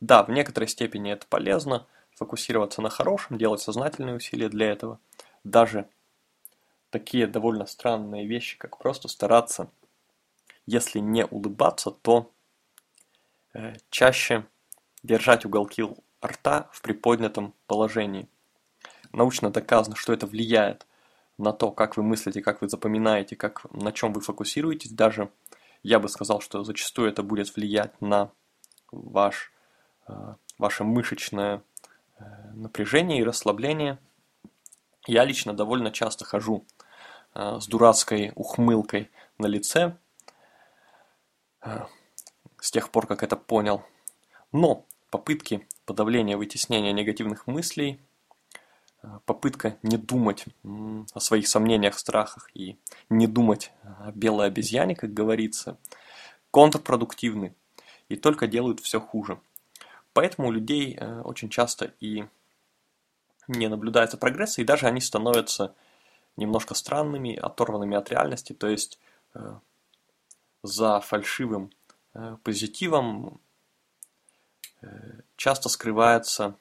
Да, 0.00 0.22
в 0.22 0.30
некоторой 0.30 0.68
степени 0.68 1.12
это 1.12 1.26
полезно– 1.26 1.86
фокусироваться 2.18 2.82
на 2.82 2.90
хорошем, 2.90 3.38
делать 3.38 3.60
сознательные 3.60 4.16
усилия 4.16 4.48
для 4.48 4.70
этого. 4.70 4.98
Даже 5.44 5.88
такие 6.90 7.26
довольно 7.26 7.66
странные 7.66 8.26
вещи, 8.26 8.58
как 8.58 8.78
просто 8.78 9.08
стараться, 9.08 9.70
если 10.66 10.98
не 10.98 11.24
улыбаться, 11.26 11.90
то 11.90 12.30
э, 13.54 13.76
чаще 13.90 14.44
держать 15.02 15.44
уголки 15.44 15.84
рта 16.24 16.68
в 16.72 16.82
приподнятом 16.82 17.54
положении. 17.66 18.28
Научно 19.12 19.50
доказано, 19.50 19.96
что 19.96 20.12
это 20.12 20.26
влияет 20.26 20.86
на 21.38 21.52
то, 21.52 21.70
как 21.70 21.96
вы 21.96 22.02
мыслите, 22.02 22.42
как 22.42 22.60
вы 22.60 22.68
запоминаете, 22.68 23.36
как, 23.36 23.64
на 23.72 23.92
чем 23.92 24.12
вы 24.12 24.20
фокусируетесь. 24.20 24.90
Даже 24.90 25.30
я 25.84 26.00
бы 26.00 26.08
сказал, 26.08 26.40
что 26.40 26.64
зачастую 26.64 27.08
это 27.08 27.22
будет 27.22 27.54
влиять 27.54 27.98
на 28.00 28.32
ваш, 28.90 29.52
э, 30.08 30.34
ваше 30.58 30.82
мышечное 30.82 31.62
напряжение 32.54 33.20
и 33.20 33.24
расслабление. 33.24 33.98
Я 35.06 35.24
лично 35.24 35.54
довольно 35.54 35.90
часто 35.90 36.24
хожу 36.24 36.64
с 37.34 37.66
дурацкой 37.66 38.32
ухмылкой 38.34 39.10
на 39.38 39.46
лице 39.46 39.96
с 41.62 42.70
тех 42.70 42.90
пор, 42.90 43.06
как 43.06 43.22
это 43.22 43.36
понял. 43.36 43.82
Но 44.52 44.84
попытки 45.10 45.66
подавления, 45.86 46.36
вытеснения 46.36 46.92
негативных 46.92 47.46
мыслей, 47.46 48.00
попытка 49.24 49.78
не 49.82 49.96
думать 49.96 50.46
о 50.64 51.20
своих 51.20 51.46
сомнениях, 51.48 51.98
страхах 51.98 52.50
и 52.54 52.78
не 53.08 53.26
думать 53.26 53.70
о 53.82 54.10
белой 54.12 54.48
обезьяне, 54.48 54.96
как 54.96 55.14
говорится, 55.14 55.78
контрпродуктивны 56.50 57.54
и 58.08 58.16
только 58.16 58.46
делают 58.46 58.80
все 58.80 59.00
хуже. 59.00 59.40
Поэтому 60.18 60.48
у 60.48 60.50
людей 60.50 60.96
э, 60.98 61.20
очень 61.20 61.48
часто 61.48 61.94
и 62.00 62.24
не 63.46 63.68
наблюдается 63.68 64.16
прогресса, 64.16 64.60
и 64.60 64.64
даже 64.64 64.88
они 64.88 65.00
становятся 65.00 65.76
немножко 66.36 66.74
странными, 66.74 67.36
оторванными 67.36 67.96
от 67.96 68.10
реальности, 68.10 68.52
то 68.52 68.66
есть 68.66 68.98
э, 69.34 69.54
за 70.64 70.98
фальшивым 70.98 71.70
э, 72.14 72.36
позитивом 72.42 73.40
часто 75.36 75.68
скрывается 75.68 76.56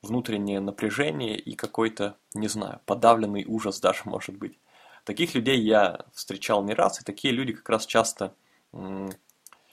внутреннее 0.00 0.60
напряжение 0.60 1.36
и 1.36 1.56
какой-то, 1.56 2.16
не 2.32 2.46
знаю, 2.46 2.80
подавленный 2.86 3.44
ужас 3.44 3.80
даже 3.80 4.02
может 4.04 4.36
быть. 4.36 4.56
Таких 5.02 5.34
людей 5.34 5.58
я 5.60 6.06
встречал 6.14 6.62
не 6.62 6.74
раз, 6.74 7.00
и 7.00 7.04
такие 7.04 7.34
люди 7.34 7.54
как 7.54 7.68
раз 7.70 7.86
часто 7.86 8.32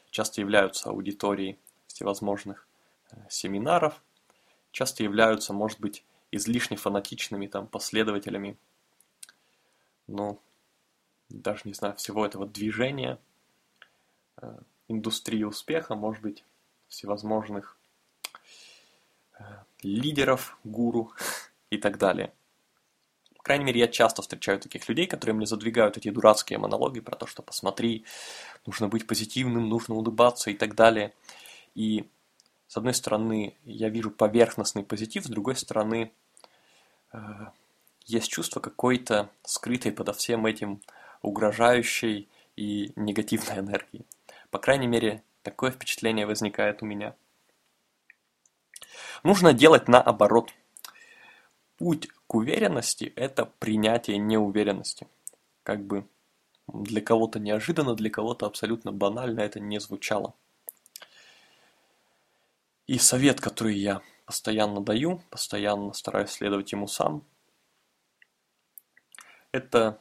часто 0.10 0.42
являются 0.42 0.90
аудиторией 0.90 1.60
всевозможных 1.86 2.68
семинаров, 3.30 4.02
часто 4.72 5.04
являются, 5.04 5.54
может 5.54 5.80
быть, 5.80 6.04
излишне 6.32 6.78
фанатичными 6.78 7.48
там 7.48 7.68
последователями, 7.68 8.58
ну, 10.08 10.40
даже 11.30 11.62
не 11.66 11.74
знаю, 11.74 11.96
всего 11.96 12.26
этого 12.26 12.46
движения, 12.46 13.20
э, 14.38 14.58
индустрии 14.88 15.44
успеха, 15.44 15.96
может 15.96 16.22
быть, 16.22 16.44
всевозможных 16.88 17.78
э, 19.40 19.44
лидеров, 19.82 20.58
гуру 20.64 21.14
и 21.70 21.78
так 21.78 21.98
далее 21.98 22.34
крайней 23.46 23.64
мере, 23.64 23.80
я 23.80 23.88
часто 23.88 24.24
встречаю 24.24 24.60
таких 24.60 24.90
людей, 24.90 25.06
которые 25.06 25.36
мне 25.36 25.46
задвигают 25.46 25.98
эти 25.98 26.10
дурацкие 26.10 26.58
монологи 26.58 27.00
про 27.00 27.16
то, 27.16 27.28
что 27.28 27.44
посмотри, 27.44 28.04
нужно 28.66 28.88
быть 28.88 29.06
позитивным, 29.06 29.70
нужно 29.70 29.94
улыбаться 29.94 30.50
и 30.50 30.56
так 30.56 30.74
далее. 30.74 31.14
И 31.76 32.10
с 32.68 32.78
одной 32.78 32.94
стороны, 32.94 33.58
я 33.64 33.90
вижу 33.90 34.12
поверхностный 34.12 34.84
позитив, 34.84 35.26
с 35.26 35.30
другой 35.30 35.56
стороны, 35.56 36.12
э, 37.14 37.18
есть 38.06 38.30
чувство 38.30 38.60
какой-то 38.60 39.30
скрытой 39.44 39.92
подо 39.92 40.14
всем 40.14 40.46
этим 40.46 40.82
угрожающей 41.22 42.30
и 42.56 42.92
негативной 42.96 43.60
энергии. 43.60 44.06
По 44.52 44.60
крайней 44.60 44.88
мере, 44.88 45.24
такое 45.42 45.72
впечатление 45.72 46.26
возникает 46.26 46.82
у 46.82 46.86
меня. 46.86 47.16
Нужно 49.24 49.54
делать 49.54 49.88
наоборот– 49.88 50.52
Путь 51.78 52.08
к 52.28 52.36
уверенности– 52.36 53.12
это 53.18 53.46
принятие 53.46 54.18
неуверенности. 54.18 55.08
Как 55.64 55.86
бы 55.86 56.08
для 56.68 57.02
кого-то 57.02 57.38
неожиданно, 57.38 57.96
для 57.96 58.10
кого-то 58.10 58.46
абсолютно 58.46 58.94
банально 58.94 59.42
это 59.42 59.60
не 59.60 59.80
звучало. 59.80 60.34
И 62.88 63.00
совет, 63.00 63.42
который 63.42 63.76
я 63.76 64.02
постоянно 64.26 64.82
даю, 64.82 65.22
постоянно 65.30 65.94
стараюсь 65.94 66.32
следовать 66.32 66.72
ему 66.72 66.88
сам, 66.88 67.24
это 69.52 70.00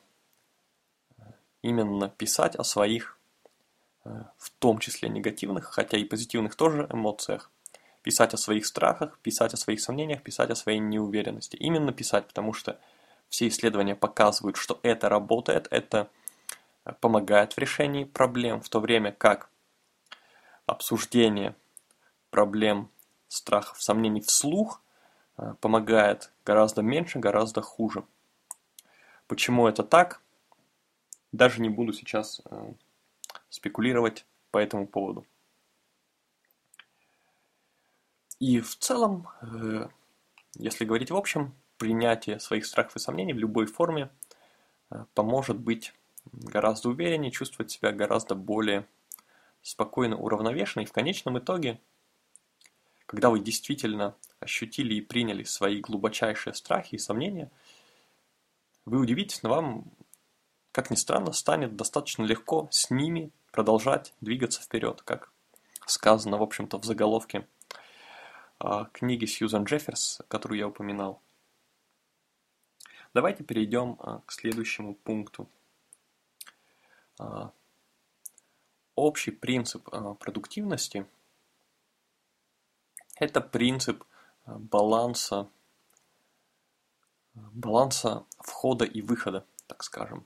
именно 1.63 2.09
писать 2.09 2.57
о 2.57 2.65
своих, 2.65 3.19
э, 4.05 4.11
в 4.37 4.51
том 4.51 4.79
числе 4.81 5.09
негативных, 5.09 5.65
хотя 5.67 5.97
и 5.97 6.05
позитивных 6.05 6.57
тоже 6.57 6.87
эмоциях, 6.91 7.51
писать 8.03 8.35
о 8.35 8.37
своих 8.37 8.67
страхах, 8.67 9.19
писать 9.21 9.55
о 9.55 9.57
своих 9.57 9.81
сомнениях, 9.81 10.23
писать 10.23 10.51
о 10.51 10.55
своей 10.55 10.79
неуверенности. 10.79 11.57
Именно 11.57 11.93
писать, 11.93 12.27
потому 12.27 12.53
что 12.53 12.79
все 13.31 13.49
исследования 13.49 13.95
показывают, 13.97 14.57
что 14.57 14.79
это 14.83 15.09
работает, 15.09 15.69
это 15.71 16.11
э, 16.85 16.93
помогает 17.01 17.55
в 17.55 17.59
решении 17.59 18.05
проблем, 18.05 18.61
в 18.61 18.69
то 18.69 18.81
время 18.81 19.13
как 19.13 19.49
обсуждение 20.67 21.55
проблем, 22.35 22.91
страхов, 23.29 23.81
сомнений 23.81 24.21
вслух 24.21 24.83
э, 25.37 25.55
помогает 25.61 26.33
гораздо 26.45 26.83
меньше, 26.83 27.21
гораздо 27.21 27.63
хуже. 27.63 28.03
Почему 29.29 29.69
это 29.69 29.85
так? 29.85 30.21
Даже 31.31 31.63
не 31.63 31.69
буду 31.69 31.93
сейчас 31.93 32.43
э, 32.45 32.73
спекулировать 33.51 34.27
по 34.51 34.59
этому 34.59 34.89
поводу. 34.89 35.25
И 38.41 38.59
в 38.59 38.77
целом, 38.79 39.29
э, 39.41 39.87
если 40.57 40.85
говорить 40.85 41.13
в 41.13 41.17
общем, 41.17 41.55
принятие 41.79 42.41
своих 42.41 42.67
страхов 42.67 42.97
и 42.97 42.99
сомнений 42.99 43.33
в 43.33 43.39
любой 43.39 43.67
форме 43.67 44.11
поможет 45.15 45.61
быть 45.61 45.95
гораздо 46.33 46.89
увереннее, 46.89 47.31
чувствовать 47.31 47.71
себя 47.71 47.93
гораздо 47.93 48.35
более 48.35 48.89
спокойно, 49.63 50.17
уравновешенно. 50.17 50.83
И 50.83 50.87
в 50.87 50.93
конечном 50.93 51.39
итоге, 51.39 51.81
когда 53.07 53.31
вы 53.31 53.41
действительно 53.41 54.17
ощутили 54.41 54.95
и 54.95 55.01
приняли 55.01 55.45
свои 55.45 55.81
глубочайшие 55.81 56.55
страхи 56.55 56.95
и 56.95 56.99
сомнения, 56.99 57.51
вы 58.85 58.99
удивитесь, 58.99 59.43
но 59.43 59.51
вам, 59.51 59.85
как 60.73 60.91
ни 60.91 60.97
странно, 60.97 61.33
станет 61.33 61.77
достаточно 61.77 62.25
легко 62.25 62.69
с 62.71 62.91
ними 62.91 63.31
продолжать 63.51 64.15
двигаться 64.21 64.63
вперед, 64.63 65.03
как 65.03 65.33
сказано, 65.87 66.39
в 66.39 66.43
общем-то, 66.43 66.79
в 66.79 66.85
заголовке 66.85 67.47
а, 68.59 68.87
книги 68.87 69.27
Сьюзан 69.27 69.65
Джефферс, 69.65 70.23
которую 70.29 70.59
я 70.59 70.69
упоминал. 70.69 71.21
Давайте 73.13 73.45
перейдем 73.45 73.97
а, 74.01 74.21
к 74.27 74.33
следующему 74.33 74.95
пункту. 74.95 75.49
А, 77.19 77.53
общий 78.95 79.31
принцип 79.31 79.89
продуктивности– 80.19 81.07
это 83.17 83.41
принцип 83.41 84.05
баланса, 84.47 85.49
баланса 87.35 88.25
входа 88.39 88.85
и 88.85 89.01
выхода, 89.03 89.47
так 89.67 89.83
скажем. 89.83 90.25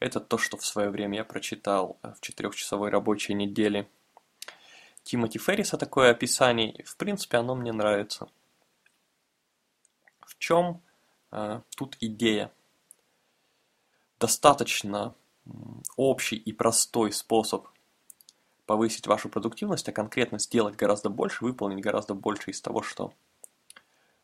Это 0.00 0.20
то, 0.20 0.38
что 0.38 0.56
в 0.56 0.64
свое 0.64 0.90
время 0.90 1.18
я 1.18 1.24
прочитал 1.24 1.98
в 2.02 2.20
четырехчасовой 2.20 2.90
рабочей 2.90 3.34
неделе 3.34 3.88
Тимоти 5.08 5.38
Ферриса 5.38 5.78
такое 5.78 6.10
описание, 6.10 6.84
в 6.84 6.96
принципе 6.98 7.38
оно 7.38 7.54
мне 7.54 7.72
нравится. 7.72 8.28
В 10.20 10.36
чем 10.36 10.82
э, 11.32 11.62
тут 11.76 11.96
идея? 12.00 12.52
Достаточно 14.20 15.14
общий 15.96 16.36
и 16.36 16.52
простой 16.52 17.10
способ 17.12 17.68
повысить 18.68 19.08
вашу 19.08 19.28
продуктивность, 19.28 19.88
а 19.88 19.92
конкретно 19.92 20.38
сделать 20.38 20.76
гораздо 20.76 21.08
больше, 21.08 21.44
выполнить 21.44 21.82
гораздо 21.82 22.14
больше 22.14 22.52
из 22.52 22.60
того, 22.60 22.82
что 22.82 23.12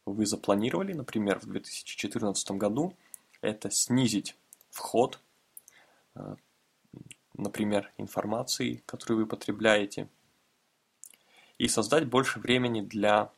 вы 0.06 0.26
запланировали, 0.26 0.92
например, 0.92 1.40
в 1.40 1.46
2014 1.46 2.52
году, 2.52 2.94
это 3.40 3.70
снизить 3.70 4.36
вход, 4.70 5.18
э, 6.14 6.36
например, 7.34 7.90
информации, 7.98 8.84
которую 8.86 9.18
вы 9.18 9.26
потребляете– 9.26 10.08
и 11.58 11.68
создать 11.68 12.06
больше 12.06 12.40
времени 12.40 12.80
для 12.80 13.30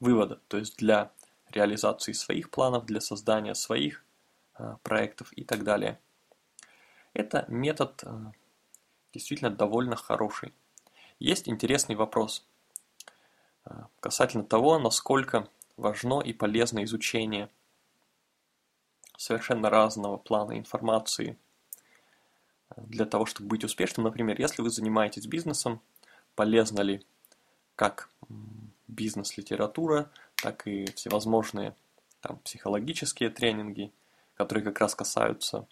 вывода, 0.00 0.40
то 0.48 0.58
есть 0.58 0.76
для 0.76 1.10
реализации 1.50 2.12
своих 2.12 2.50
планов, 2.50 2.86
для 2.86 3.00
создания 3.00 3.54
своих 3.54 4.04
э, 4.58 4.76
проектов 4.82 5.32
и 5.32 5.44
так 5.44 5.64
далее. 5.64 5.98
Это 7.14 7.46
метод 7.48 8.02
э, 8.04 8.08
действительно 9.12 9.50
довольно 9.50 9.96
хороший. 9.96 10.52
Есть 11.18 11.48
интересный 11.48 11.96
вопрос 11.96 12.44
э, 13.64 13.70
касательно 14.00 14.44
того, 14.44 14.78
насколько 14.78 15.48
важно 15.76 16.20
и 16.20 16.32
полезно 16.32 16.84
изучение 16.84 17.48
совершенно 19.16 19.68
разного 19.70 20.16
плана 20.16 20.58
информации 20.58 21.36
для 22.76 23.04
того, 23.04 23.26
чтобы 23.26 23.48
быть 23.48 23.64
успешным. 23.64 24.04
Например, 24.04 24.38
если 24.38 24.62
вы 24.62 24.70
занимаетесь 24.70 25.26
бизнесом, 25.26 25.80
полезна 26.34 26.80
ли 26.80 27.04
как 27.74 28.10
бизнес-литература, 28.86 30.10
так 30.36 30.66
и 30.66 30.90
всевозможные 30.92 31.74
там, 32.20 32.38
психологические 32.38 33.30
тренинги, 33.30 33.92
которые 34.34 34.64
как 34.64 34.80
раз 34.80 34.94
касаются 34.94 35.66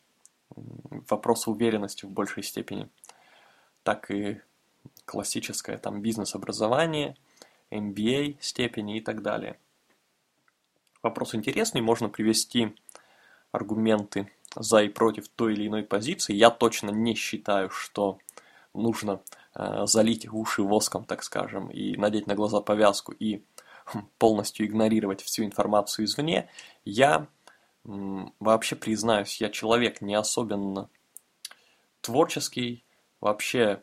вопроса 0.51 1.51
уверенности 1.51 2.05
в 2.05 2.11
большей 2.11 2.42
степени, 2.42 2.88
так 3.87 4.11
и 4.11 4.40
классическое 5.05 5.79
там 5.79 6.03
бизнес-образование, 6.03 7.16
MBA 7.70 8.38
степени 8.40 8.96
и 8.99 9.01
так 9.01 9.22
далее. 9.22 9.61
Вопрос 11.05 11.37
интересный, 11.37 11.81
можно 11.83 12.09
привести 12.09 12.75
аргументы 13.53 14.29
за 14.57 14.83
и 14.83 14.88
против 14.88 15.29
той 15.29 15.53
или 15.53 15.68
иной 15.68 15.85
позиции. 15.85 16.35
Я 16.35 16.51
точно 16.51 16.90
не 16.90 17.14
считаю, 17.14 17.70
что 17.70 18.18
нужно 18.75 19.20
э, 19.55 19.87
залить 19.87 20.27
уши 20.33 20.64
воском, 20.64 21.05
так 21.05 21.22
скажем, 21.22 21.68
и 21.68 21.96
надеть 21.96 22.27
на 22.27 22.35
глаза 22.35 22.61
повязку 22.61 23.12
и 23.12 23.44
хм, 23.85 24.09
полностью 24.18 24.66
игнорировать 24.66 25.22
всю 25.22 25.44
информацию 25.44 26.07
извне. 26.07 26.51
Я 26.85 27.29
вообще 27.85 28.75
признаюсь, 28.75 29.40
я 29.40 29.49
человек 29.49 30.01
не 30.01 30.16
особенно 30.16 30.88
творческий, 32.01 32.83
вообще 33.27 33.81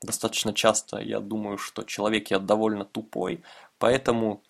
достаточно 0.00 0.54
часто 0.54 0.98
я 0.98 1.20
думаю, 1.20 1.58
что 1.58 1.82
человек 1.82 2.30
я 2.30 2.38
довольно 2.38 2.84
тупой, 2.84 3.42
поэтому 3.78 4.42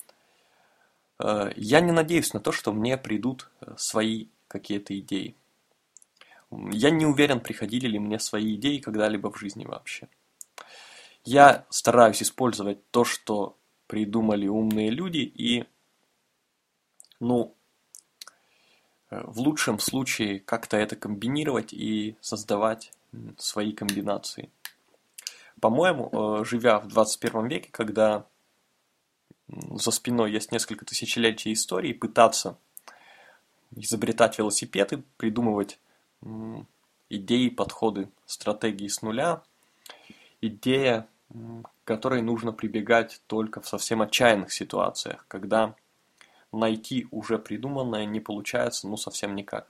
э, 1.18 1.52
я 1.57 1.81
не 1.81 1.92
надеюсь 1.92 2.33
на 2.35 2.40
то, 2.40 2.52
что 2.52 2.72
мне 2.72 2.96
придут 2.96 3.50
э, 3.61 3.74
свои 3.76 4.28
какие-то 4.46 4.96
идеи. 4.98 5.35
Я 6.70 6.90
не 6.90 7.05
уверен, 7.05 7.40
приходили 7.40 7.88
ли 7.88 7.98
мне 7.98 8.18
свои 8.18 8.55
идеи 8.55 8.78
когда-либо 8.78 9.33
в 9.33 9.38
жизни 9.38 9.64
вообще. 9.64 10.09
Я 11.24 11.66
стараюсь 11.68 12.22
использовать 12.22 12.90
то, 12.90 13.05
что 13.05 13.57
придумали 13.88 14.46
умные 14.46 14.90
люди, 14.90 15.20
и, 15.20 15.64
ну, 17.20 17.57
в 19.25 19.40
лучшем 19.40 19.79
случае 19.79 20.40
как-то 20.40 20.77
это 20.77 20.96
комбинировать 20.96 21.72
и 21.72 22.16
создавать 22.20 22.92
свои 23.38 23.72
комбинации. 23.72 24.51
По-моему, 25.61 26.11
э, 26.40 26.44
живя 26.44 26.81
в 26.81 26.88
21 26.88 27.46
веке, 27.46 27.68
когда 27.70 28.27
за 29.48 29.90
спиной 29.90 30.33
есть 30.33 30.51
несколько 30.51 30.85
тысячелетий 30.85 31.53
истории, 31.53 31.92
пытаться 31.92 32.57
изобретать 33.77 34.38
велосипеды, 34.38 35.03
придумывать 35.16 35.79
идеи, 37.09 37.48
подходы, 37.48 38.09
стратегии 38.27 38.88
с 38.88 39.03
нуля, 39.03 39.42
идея, 40.40 41.07
к 41.31 41.68
которой 41.85 42.22
нужно 42.22 42.53
прибегать 42.53 43.20
только 43.27 43.61
в 43.61 43.68
совсем 43.68 44.03
отчаянных 44.03 44.53
ситуациях, 44.53 45.25
когда 45.29 45.75
найти 46.52 47.06
уже 47.10 47.38
придуманное 47.38 48.04
не 48.04 48.20
получается 48.20 48.86
ну 48.88 48.96
совсем 48.96 49.34
никак. 49.34 49.68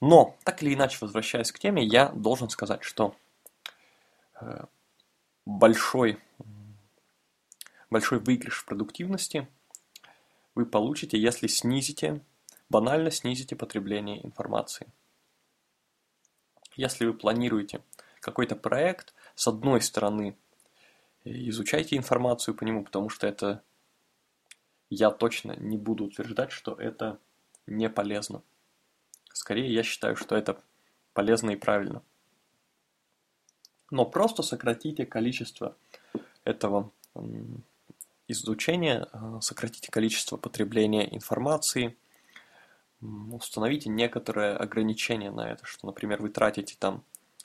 Но, 0.00 0.36
так 0.44 0.62
или 0.62 0.74
иначе, 0.74 0.98
возвращаясь 1.00 1.52
к 1.52 1.58
теме, 1.58 1.82
я 1.82 2.08
должен 2.10 2.50
сказать, 2.50 2.82
что 2.82 3.16
э, 4.40 4.64
большой, 5.46 6.18
большой 7.88 8.18
выигрыш 8.18 8.58
в 8.58 8.66
продуктивности 8.66 9.48
вы 10.54 10.66
получите, 10.66 11.18
если 11.18 11.46
снизите, 11.46 12.20
банально 12.68 13.10
снизите 13.10 13.56
потребление 13.56 14.24
информации. 14.24 14.88
Если 16.76 17.06
вы 17.06 17.14
планируете 17.14 17.82
какой-то 18.20 18.56
проект, 18.56 19.14
с 19.34 19.48
одной 19.48 19.80
стороны, 19.80 20.36
изучайте 21.24 21.96
информацию 21.96 22.54
по 22.54 22.64
нему, 22.64 22.84
потому 22.84 23.08
что 23.08 23.26
это 23.26 23.62
я 24.90 25.10
точно 25.10 25.56
не 25.56 25.76
буду 25.76 26.04
утверждать, 26.04 26.52
что 26.52 26.74
это 26.74 27.18
не 27.66 27.88
полезно. 27.88 28.42
Скорее, 29.32 29.72
я 29.72 29.82
считаю, 29.82 30.16
что 30.16 30.36
это 30.36 30.60
полезно 31.12 31.50
и 31.50 31.56
правильно. 31.56 32.02
Но 33.90 34.04
просто 34.04 34.42
сократите 34.42 35.06
количество 35.06 35.76
этого 36.44 36.90
изучения, 38.28 39.08
э, 39.12 39.38
сократите 39.40 39.90
количество 39.90 40.36
потребления 40.36 41.14
информации, 41.14 41.96
установите 43.00 43.90
некоторые 43.90 44.56
ограничения 44.56 45.30
на 45.30 45.50
это, 45.50 45.66
что, 45.66 45.86
например, 45.86 46.22
вы 46.22 46.30
тратите 46.30 46.76
там 46.78 47.04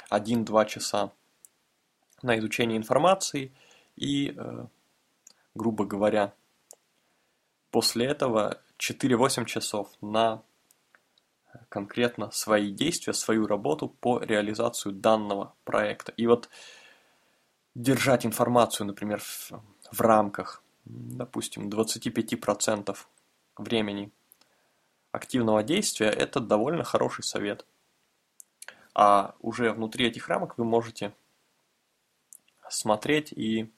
1-2 0.10 0.66
часа 0.66 1.12
на 2.22 2.38
изучение 2.40 2.78
информации 2.78 3.52
и, 3.96 4.34
э, 4.36 4.66
грубо 5.56 5.86
говоря, 5.86 6.34
после 7.72 8.08
этого 8.08 8.62
4-8 8.80 9.46
часов 9.46 9.90
на 10.02 10.44
конкретно 11.70 12.32
свои 12.32 12.72
действия, 12.72 13.14
свою 13.14 13.48
работу 13.48 13.90
по 13.90 14.20
реализацию 14.20 14.94
данного 14.94 15.56
проекта. 15.64 16.12
И 16.18 16.28
вот 16.28 16.50
держать 17.76 18.26
информацию, 18.26 18.88
например, 18.88 19.20
в, 19.20 19.52
в 19.92 20.02
рамках, 20.02 20.64
допустим, 20.86 21.70
25% 21.70 22.98
времени 23.58 24.12
активного 25.12 25.64
действия, 25.64 26.10
это 26.10 26.40
довольно 26.40 26.84
хороший 26.84 27.24
совет. 27.24 27.66
А 28.94 29.36
уже 29.40 29.72
внутри 29.72 30.08
этих 30.08 30.28
рамок 30.28 30.58
вы 30.58 30.66
можете 30.66 31.14
смотреть 32.70 33.32
и 33.32 33.72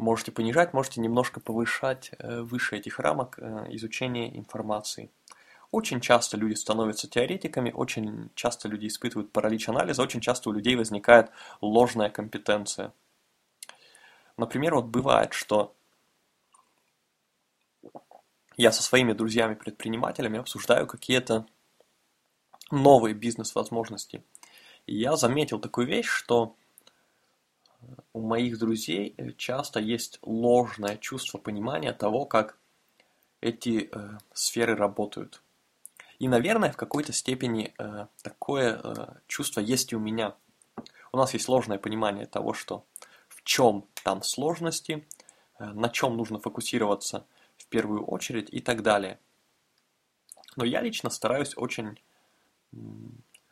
можете 0.00 0.32
понижать, 0.32 0.72
можете 0.72 1.00
немножко 1.00 1.40
повышать 1.40 2.10
э, 2.18 2.40
выше 2.40 2.76
этих 2.76 2.98
рамок 2.98 3.38
э, 3.38 3.66
изучения 3.70 4.36
информации. 4.36 5.10
Очень 5.70 6.00
часто 6.00 6.36
люди 6.36 6.54
становятся 6.54 7.08
теоретиками, 7.08 7.70
очень 7.70 8.30
часто 8.34 8.68
люди 8.68 8.88
испытывают 8.88 9.30
паралич 9.30 9.68
анализа, 9.68 10.02
очень 10.02 10.20
часто 10.20 10.50
у 10.50 10.52
людей 10.52 10.74
возникает 10.74 11.30
ложная 11.60 12.10
компетенция. 12.10 12.92
Например, 14.36 14.74
вот 14.74 14.86
бывает, 14.86 15.32
что 15.32 15.74
я 18.56 18.72
со 18.72 18.82
своими 18.82 19.12
друзьями-предпринимателями 19.12 20.40
обсуждаю 20.40 20.86
какие-то 20.86 21.46
новые 22.70 23.14
бизнес-возможности. 23.14 24.24
И 24.86 24.96
я 24.96 25.16
заметил 25.16 25.60
такую 25.60 25.86
вещь, 25.86 26.08
что 26.08 26.56
у 28.12 28.20
моих 28.20 28.58
друзей 28.58 29.14
часто 29.36 29.80
есть 29.80 30.18
ложное 30.22 30.96
чувство 30.96 31.38
понимания 31.38 31.92
того, 31.92 32.26
как 32.26 32.58
эти 33.40 33.88
э, 33.90 34.18
сферы 34.32 34.76
работают. 34.76 35.42
И, 36.20 36.28
наверное, 36.28 36.70
в 36.70 36.76
какой-то 36.76 37.12
степени 37.14 37.72
э, 37.78 38.06
такое 38.22 38.78
э, 38.82 39.14
чувство 39.26 39.60
есть 39.60 39.92
и 39.92 39.96
у 39.96 39.98
меня. 39.98 40.34
У 41.12 41.16
нас 41.16 41.32
есть 41.32 41.46
сложное 41.46 41.78
понимание 41.78 42.26
того, 42.26 42.52
что 42.52 42.84
в 43.28 43.42
чем 43.42 43.86
там 44.04 44.22
сложности, 44.22 45.06
э, 45.58 45.64
на 45.64 45.88
чем 45.88 46.18
нужно 46.18 46.38
фокусироваться 46.38 47.26
в 47.56 47.66
первую 47.66 48.04
очередь 48.04 48.48
и 48.52 48.60
так 48.60 48.82
далее. 48.82 49.18
Но 50.56 50.64
я 50.66 50.82
лично 50.82 51.08
стараюсь 51.08 51.56
очень 51.56 51.98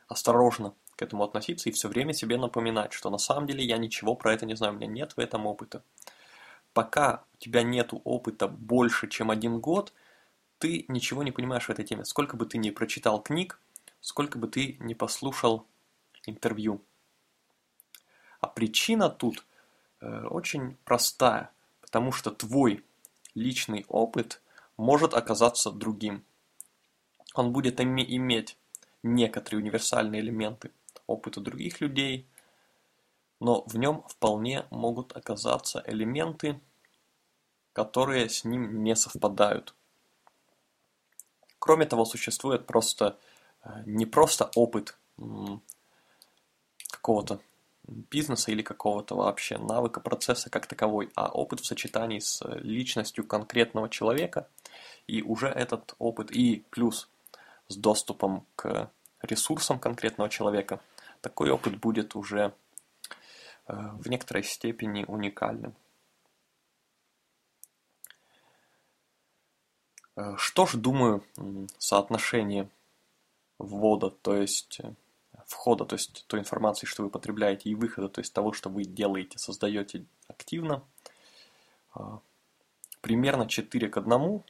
осторожно 0.07 0.75
к 0.99 1.03
этому 1.03 1.25
относиться 1.25 1.69
и 1.69 1.73
все 1.73 1.89
время 1.89 2.13
себе 2.13 2.37
напоминать, 2.37 2.93
что 2.93 3.09
на 3.09 3.19
самом 3.19 3.47
деле 3.47 3.65
я 3.65 3.79
ничего 3.79 4.15
про 4.15 4.35
это 4.35 4.45
не 4.45 4.57
знаю, 4.57 4.75
у 4.75 4.77
меня 4.77 4.89
нет 4.89 5.13
в 5.13 5.21
этом 5.21 5.47
опыта. 5.47 5.83
Пока 6.75 7.25
у 7.35 7.37
тебя 7.39 7.63
нет 7.63 7.91
опыта 8.05 8.49
больше, 8.49 9.09
чем 9.09 9.31
один 9.31 9.61
год– 9.61 9.93
ты 10.59 10.85
ничего 10.89 11.23
не 11.23 11.33
понимаешь 11.33 11.67
в 11.67 11.71
этой 11.71 11.85
теме. 11.85 12.05
Сколько 12.05 12.37
бы 12.37 12.47
ты 12.47 12.59
ни 12.59 12.71
прочитал 12.71 13.23
книг, 13.23 13.61
сколько 14.01 14.39
бы 14.39 14.49
ты 14.49 14.77
ни 14.81 14.95
послушал 14.95 15.67
интервью. 16.27 16.83
А 18.41 18.47
причина 18.47 19.09
тут 19.09 19.45
э, 20.01 20.25
очень 20.27 20.77
простая, 20.85 21.51
потому 21.81 22.13
что 22.13 22.31
твой 22.31 22.85
личный 23.35 23.85
опыт 23.89 24.43
может 24.77 25.15
оказаться 25.15 25.71
другим. 25.71 26.25
Он 27.35 27.53
будет 27.53 27.81
име 27.81 28.05
иметь 28.17 28.57
некоторые 29.03 29.63
универсальные 29.63 30.21
элементы 30.21 30.73
опыта 31.09 31.41
других 31.41 31.81
людей, 31.81 32.29
но 33.41 33.65
в 33.67 33.77
нем 33.77 34.05
вполне 34.09 34.67
могут 34.71 35.17
оказаться 35.17 35.83
элементы, 35.87 36.61
которые 37.73 38.29
с 38.29 38.45
ним 38.45 38.85
не 38.85 38.95
совпадают. 38.95 39.75
Кроме 41.59 41.87
того, 41.87 42.05
существует 42.05 42.67
просто 42.67 43.19
э, 43.65 43.83
не 43.87 44.07
просто 44.07 44.51
опыт 44.55 44.97
какого-то 46.91 47.41
бизнеса 47.89 48.53
или 48.53 48.63
какого-то 48.63 49.17
вообще 49.17 49.59
навыка, 49.59 50.01
процесса 50.01 50.51
как 50.51 50.67
таковой, 50.67 51.11
а 51.15 51.29
опыт 51.29 51.61
в 51.61 51.67
сочетании 51.67 52.19
с 52.19 52.43
личностью 52.61 53.27
конкретного 53.27 53.89
человека. 53.89 54.49
И 55.07 55.23
уже 55.23 55.49
этот 55.49 55.95
опыт, 55.99 56.31
и 56.31 56.65
плюс 56.71 57.09
с 57.69 57.77
доступом 57.77 58.47
к 58.57 58.91
ресурсам 59.23 59.79
конкретного 59.79 60.29
человека, 60.29 60.81
такой 61.21 61.51
опыт 61.51 61.79
будет 61.79 62.17
уже 62.17 62.55
э, 63.67 63.73
в 63.75 64.09
некоторой 64.09 64.45
степени 64.45 65.05
уникальным. 65.05 65.75
Э, 70.17 70.37
что 70.37 70.67
ж, 70.67 70.75
думаю, 70.75 71.25
соотношение 71.79 72.69
ввода, 73.59 74.11
то 74.11 74.37
есть 74.37 74.81
э, 74.81 74.95
входа, 75.47 75.85
то 75.85 75.95
есть 75.95 76.25
той 76.27 76.41
информации, 76.41 76.87
что 76.87 77.03
вы 77.03 77.11
потребляете, 77.11 77.71
и 77.71 77.75
выхода, 77.75 78.09
то 78.09 78.21
есть 78.21 78.33
того, 78.33 78.53
что 78.53 78.69
вы 78.69 78.85
делаете, 78.85 79.39
создаете 79.39 80.05
активно, 80.29 80.83
примерно 83.01 83.49
4 83.49 83.89
к 83.89 83.97
1. 83.97 84.43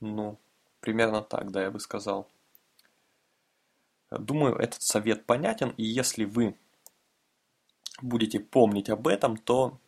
Ну, 0.00 0.38
примерно 0.80 1.22
так, 1.22 1.50
да, 1.50 1.62
я 1.62 1.70
бы 1.70 1.80
сказал. 1.80 2.28
Думаю, 4.10 4.56
этот 4.56 4.82
совет 4.82 5.24
понятен, 5.24 5.72
и 5.76 5.84
если 5.84 6.24
вы 6.24 6.56
будете 8.02 8.40
помнить 8.40 8.90
об 8.90 9.06
этом, 9.06 9.36
то 9.36 9.78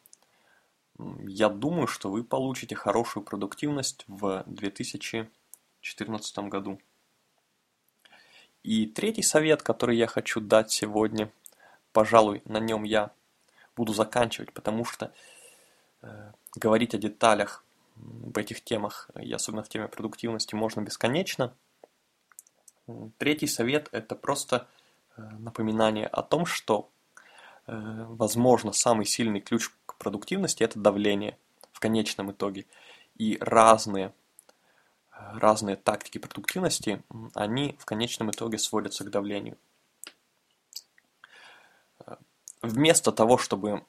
я 1.27 1.49
думаю, 1.49 1.87
что 1.87 2.11
вы 2.11 2.23
получите 2.23 2.75
хорошую 2.75 3.25
продуктивность 3.25 4.05
в 4.07 4.45
2014 4.47 6.39
году. 6.39 6.81
И 8.63 8.87
третий 8.87 9.23
совет, 9.23 9.63
который 9.63 9.97
я 9.97 10.07
хочу 10.07 10.41
дать 10.41 10.71
сегодня, 10.71 11.33
пожалуй, 11.93 12.43
на 12.45 12.61
нем 12.61 12.85
я 12.85 13.11
буду 13.77 13.93
заканчивать, 13.93 14.53
потому 14.53 14.85
что 14.85 15.13
э, 16.03 16.33
говорить 16.55 16.95
о 16.95 16.99
деталях 16.99 17.65
в 17.97 18.39
этих 18.39 18.63
темах, 18.63 19.11
и 19.21 19.33
особенно 19.33 19.65
в 19.65 19.69
теме 19.69 19.89
продуктивности, 19.89 20.55
можно 20.55 20.81
бесконечно. 20.81 21.55
Третий 23.19 23.47
совет– 23.47 23.89
это 23.93 24.17
просто 24.17 24.67
э, 25.17 25.23
напоминание 25.39 26.07
о 26.07 26.23
том, 26.23 26.47
что, 26.47 26.91
э, 27.67 27.73
возможно, 27.77 28.73
самый 28.73 29.07
сильный 29.07 29.41
ключ 29.41 29.71
к 29.87 29.97
продуктивности– 29.97 30.63
это 30.65 30.79
давление 30.79 31.39
в 31.73 31.81
конечном 31.81 32.33
итоге. 32.33 32.67
И 33.17 33.39
разные, 33.41 34.13
разные 35.11 35.77
тактики 35.77 36.19
продуктивности, 36.19 37.03
они 37.35 37.77
в 37.79 37.85
конечном 37.85 38.31
итоге 38.31 38.59
сводятся 38.59 39.05
к 39.05 39.11
давлению. 39.11 39.57
Вместо 42.63 43.13
того, 43.13 43.39
чтобы 43.39 43.85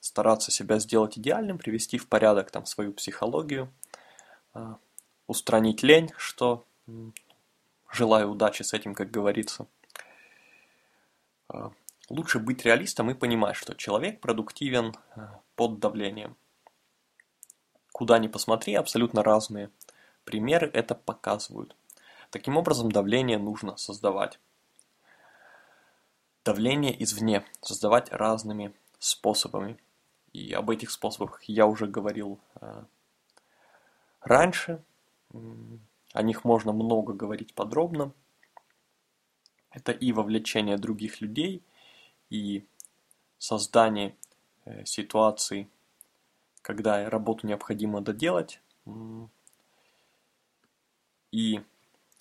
стараться 0.00 0.50
себя 0.50 0.78
сделать 0.78 1.18
идеальным, 1.18 1.58
привести 1.58 1.98
в 1.98 2.08
порядок 2.08 2.50
там 2.50 2.66
свою 2.66 2.92
психологию, 2.92 3.72
устранить 5.26 5.82
лень, 5.82 6.10
что 6.16 6.64
желаю 7.90 8.30
удачи 8.30 8.62
с 8.62 8.72
этим, 8.72 8.94
как 8.94 9.10
говорится. 9.10 9.66
А, 11.48 11.72
лучше 12.08 12.38
быть 12.38 12.64
реалистом 12.64 13.10
и 13.10 13.14
понимать, 13.14 13.56
что 13.56 13.74
человек 13.74 14.20
продуктивен 14.20 14.94
а, 15.14 15.40
под 15.56 15.78
давлением. 15.78 16.36
Куда 17.92 18.18
ни 18.18 18.28
посмотри, 18.28 18.74
абсолютно 18.74 19.22
разные 19.22 19.70
примеры 20.28 20.70
это 20.74 20.94
показывают. 20.94 21.74
Таким 22.30 22.58
образом, 22.58 22.92
давление 22.92 23.38
нужно 23.38 23.78
создавать. 23.78 24.38
Давление 26.44 27.02
извне 27.02 27.46
создавать 27.62 28.12
разными 28.12 28.74
способами. 28.98 29.78
И 30.34 30.52
об 30.52 30.68
этих 30.68 30.90
способах 30.90 31.42
я 31.44 31.66
уже 31.66 31.86
говорил 31.86 32.38
э, 32.60 32.84
раньше. 34.20 34.84
О 36.12 36.22
них 36.22 36.44
можно 36.44 36.72
много 36.72 37.12
говорить 37.12 37.54
подробно. 37.54 38.12
Это 39.70 39.92
и 39.92 40.12
вовлечение 40.12 40.78
других 40.78 41.20
людей, 41.20 41.62
и 42.30 42.64
создание 43.38 44.16
э, 44.64 44.84
ситуации, 44.84 45.68
когда 46.62 47.08
работу 47.08 47.46
необходимо 47.46 48.00
доделать, 48.00 48.60
и 51.30 51.60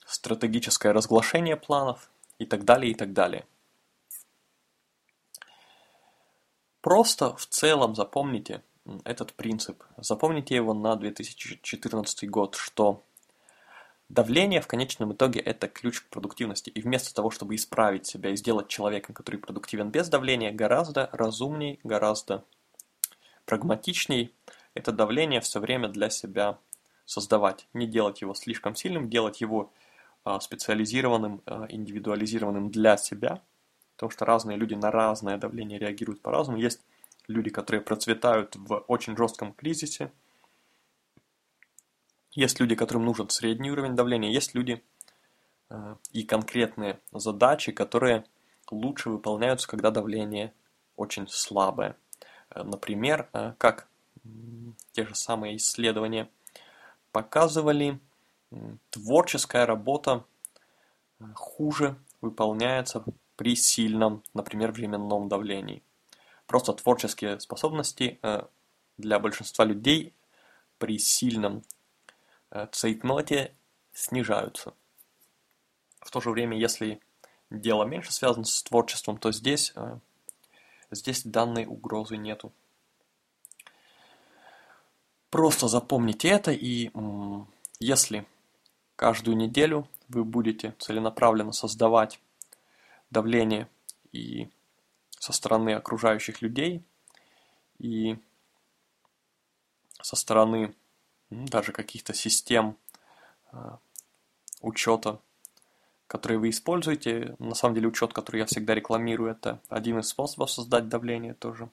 стратегическое 0.06 0.92
разглашение 0.92 1.56
планов, 1.56 2.12
и 2.40 2.46
так 2.46 2.66
далее, 2.66 2.92
и 2.92 2.96
так 2.96 3.14
далее. 3.14 3.46
Просто 6.82 7.36
в 7.36 7.46
целом 7.48 7.96
запомните 7.96 8.64
этот 9.04 9.34
принцип. 9.34 9.84
Запомните 9.98 10.56
его 10.56 10.74
на 10.74 10.96
2014 10.96 12.30
год, 12.30 12.56
что 12.56 13.04
давление 14.10 14.62
в 14.62 14.68
конечном 14.68 15.14
итоге 15.14 15.39
это 15.39 15.68
ключ 15.68 16.01
к 16.01 16.10
продуктивности. 16.10 16.70
И 16.70 16.82
вместо 16.82 17.14
того, 17.14 17.32
чтобы 17.32 17.55
исправить 17.55 18.05
себя 18.05 18.32
и 18.32 18.36
сделать 18.36 18.68
человеком, 18.68 19.16
который 19.16 19.38
продуктивен 19.38 19.89
без 19.89 20.10
давления, 20.10 20.51
гораздо 20.51 21.10
разумней, 21.12 21.80
гораздо 21.84 22.43
прагматичней 23.45 24.34
это 24.74 24.91
давление 24.91 25.41
все 25.41 25.60
время 25.60 25.88
для 25.89 26.10
себя 26.10 26.58
создавать. 27.05 27.68
Не 27.74 27.88
делать 27.88 28.22
его 28.22 28.34
слишком 28.34 28.76
сильным, 28.76 29.10
делать 29.10 29.41
его 29.41 29.72
а, 30.24 30.39
специализированным, 30.39 31.41
а, 31.45 31.66
индивидуализированным 31.70 32.70
для 32.70 32.97
себя– 32.97 33.41
потому 33.97 34.12
что 34.12 34.26
разные 34.26 34.58
люди 34.58 34.76
на 34.76 34.91
разное 34.91 35.38
давление 35.38 35.80
реагируют 35.80 36.22
по-разному. 36.22 36.60
Есть 36.60 36.82
люди, 37.28 37.49
которые 37.49 37.82
процветают 37.82 38.55
в 38.55 38.84
очень 38.88 39.18
жестком 39.18 39.53
кризисе, 39.53 40.12
есть 42.38 42.60
люди, 42.60 42.76
которым 42.76 43.06
нужен 43.06 43.30
средний 43.30 43.72
уровень 43.72 43.96
давления, 43.96 44.30
есть 44.30 44.54
люди 44.54 44.84
э, 45.70 45.96
и 46.12 46.24
конкретные 46.24 47.00
задачи, 47.12 47.72
которые 47.72 48.26
лучше 48.70 49.10
выполняются, 49.10 49.68
когда 49.68 49.90
давление 49.90 50.54
очень 50.96 51.28
слабое. 51.28 51.98
Э, 52.52 52.62
например, 52.62 53.28
э, 53.34 53.54
как 53.58 53.88
те 54.92 55.06
же 55.06 55.16
самые 55.16 55.58
исследования 55.58 56.30
показывали, 57.12 58.00
творческая 58.92 59.66
работа 59.66 60.26
хуже 61.34 61.96
выполняется 62.22 63.04
при 63.36 63.56
сильном, 63.56 64.22
например, 64.36 64.72
временном 64.74 65.28
давлении. 65.28 65.82
Просто 66.46 66.74
творческие 66.74 67.40
способности 67.40 68.20
э, 68.22 68.44
для 68.98 69.18
большинства 69.20 69.66
людей 69.66 70.14
при 70.78 71.00
сильном 71.00 71.58
э, 71.58 71.77
цейтноте 72.72 73.54
снижаются. 73.93 74.74
В 76.00 76.12
то 76.12 76.22
же 76.22 76.30
время, 76.30 76.58
если 76.58 77.02
дело 77.50 77.84
меньше 77.84 78.14
связано 78.14 78.45
с 78.45 78.64
творчеством, 78.64 79.18
то 79.18 79.32
здесь, 79.32 79.74
э, 79.76 80.00
здесь 80.91 81.24
данной 81.24 81.66
угрозы 81.66 82.18
нету. 82.18 82.54
Просто 85.30 85.68
запомните 85.68 86.30
это, 86.30 86.52
и 86.52 86.89
если 87.80 88.26
каждую 88.95 89.36
неделю 89.36 89.88
вы 90.08 90.24
будете 90.24 90.74
целенаправленно 90.80 91.52
создавать 91.52 92.20
давление 93.10 93.70
и 94.14 94.50
со 95.20 95.34
стороны 95.34 95.74
окружающих 95.74 96.41
людей, 96.41 96.84
и 97.78 98.18
со 100.02 100.16
стороны 100.16 100.74
даже 101.30 101.72
каких-то 101.72 102.14
систем 102.14 102.78
а, 103.52 103.80
учета, 104.62 105.20
которые 106.08 106.40
вы 106.40 106.50
используете. 106.50 107.36
На 107.40 107.56
самом 107.56 107.76
деле 107.76 107.88
учет, 107.88 108.14
который 108.14 108.38
я 108.40 108.46
всегда 108.46 108.76
рекламирую, 108.76 109.32
это 109.32 109.60
один 109.70 110.00
из 110.00 110.08
способов 110.08 110.52
создать 110.52 110.88
давление 110.88 111.34
тоже. 111.34 111.70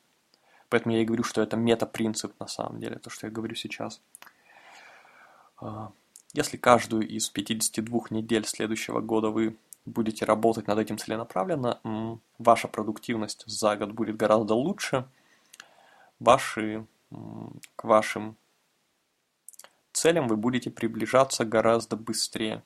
Поэтому 0.68 0.94
я 0.94 1.02
и 1.02 1.04
говорю, 1.04 1.22
что 1.22 1.40
это 1.40 1.56
метапринцип 1.56 2.38
на 2.40 2.48
самом 2.48 2.80
деле, 2.80 2.98
то, 2.98 3.10
что 3.10 3.26
я 3.26 3.32
говорю 3.32 3.54
сейчас. 3.54 4.00
А, 5.58 5.92
если 6.32 6.56
каждую 6.56 7.08
из 7.08 7.28
52 7.28 8.00
недель 8.10 8.44
следующего 8.44 9.00
года 9.00 9.28
вы 9.30 9.56
будете 9.86 10.24
работать 10.24 10.66
над 10.66 10.78
этим 10.78 10.98
целенаправленно, 10.98 12.18
ваша 12.38 12.68
продуктивность 12.68 13.44
за 13.46 13.76
год 13.76 13.92
будет 13.92 14.16
гораздо 14.16 14.54
лучше, 14.54 15.06
ваши, 16.18 16.86
к 17.76 17.84
вашим 17.84 18.36
целям 19.94 20.28
вы 20.28 20.36
будете 20.36 20.70
приближаться 20.70 21.44
гораздо 21.44 21.96
быстрее. 21.96 22.62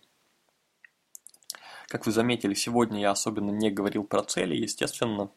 Как 1.87 2.07
вы 2.07 2.13
заметили, 2.13 2.55
сегодня 2.55 3.01
я 3.01 3.13
особенно 3.13 3.51
не 3.51 3.71
говорил 3.71 4.05
про 4.05 4.23
цели, 4.23 4.57
естественно, 4.57 5.31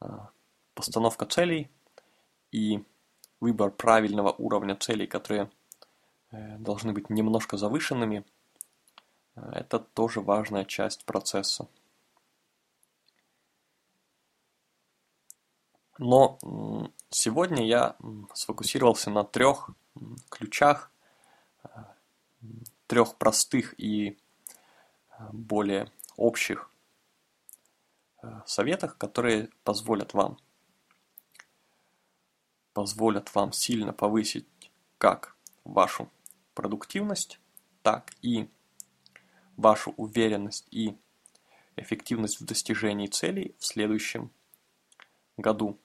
а, 0.00 0.30
постановка 0.74 1.24
целей 1.24 1.70
и 2.52 2.84
выбор 3.40 3.70
правильного 3.70 4.32
уровня 4.32 4.76
целей, 4.76 5.06
которые 5.06 5.50
э, 6.30 6.58
должны 6.58 6.92
быть 6.92 7.08
немножко 7.08 7.56
завышенными– 7.56 8.24
это 9.52 9.78
тоже 9.78 10.20
важная 10.20 10.64
часть 10.64 11.04
процесса. 11.04 11.68
Но 15.98 16.38
сегодня 17.10 17.66
я 17.66 17.96
сфокусировался 18.34 19.10
на 19.10 19.24
трех 19.24 19.70
ключах, 20.28 20.90
э, 21.64 21.68
трех 22.86 23.16
простых 23.16 23.74
и 23.78 24.10
э, 24.10 24.14
более 25.32 25.90
общих 26.16 26.70
э, 28.22 28.40
советах, 28.46 28.96
которые 28.96 29.50
позволят 29.64 30.14
вам 30.14 30.38
позволят 32.78 33.34
вам 33.34 33.50
сильно 33.50 33.92
повысить 33.92 34.46
как 34.98 35.34
вашу 35.64 36.08
продуктивность, 36.54 37.40
так 37.82 38.12
и 38.22 38.48
вашу 39.56 39.94
уверенность 39.96 40.68
и 40.70 40.96
эффективность 41.74 42.40
в 42.40 42.44
достижении 42.44 43.08
целей 43.08 43.56
в 43.58 43.66
следующем 43.66 44.30
году. 45.36 45.76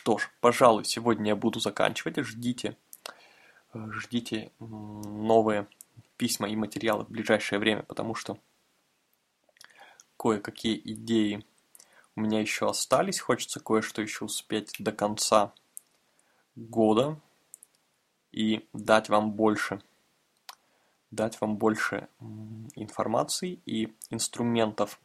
Что 0.00 0.16
ж, 0.16 0.30
пожалуй, 0.40 0.86
сегодня 0.86 1.28
я 1.28 1.36
буду 1.36 1.60
заканчивать. 1.60 2.16
Ждите 2.20 2.74
ждите 3.74 4.50
новые 4.58 5.66
письма 6.16 6.48
и 6.48 6.56
материалы 6.56 7.04
в 7.04 7.10
ближайшее 7.10 7.58
время, 7.58 7.82
потому 7.82 8.14
что 8.14 8.38
кое-какие 10.16 10.80
идеи 10.82 11.44
у 12.16 12.22
меня 12.22 12.40
еще 12.40 12.70
остались. 12.70 13.20
Хочется 13.20 13.60
кое-что 13.60 14.00
еще 14.00 14.24
успеть 14.24 14.74
до 14.78 14.90
конца 14.90 15.52
года 16.56 17.20
и 18.32 18.66
дать 18.72 19.10
вам 19.10 19.32
больше 19.32 19.82
дать 21.10 21.38
вам 21.42 21.58
больше 21.58 22.08
информации 22.74 23.60
и 23.66 23.94
инструментов, 24.08 24.98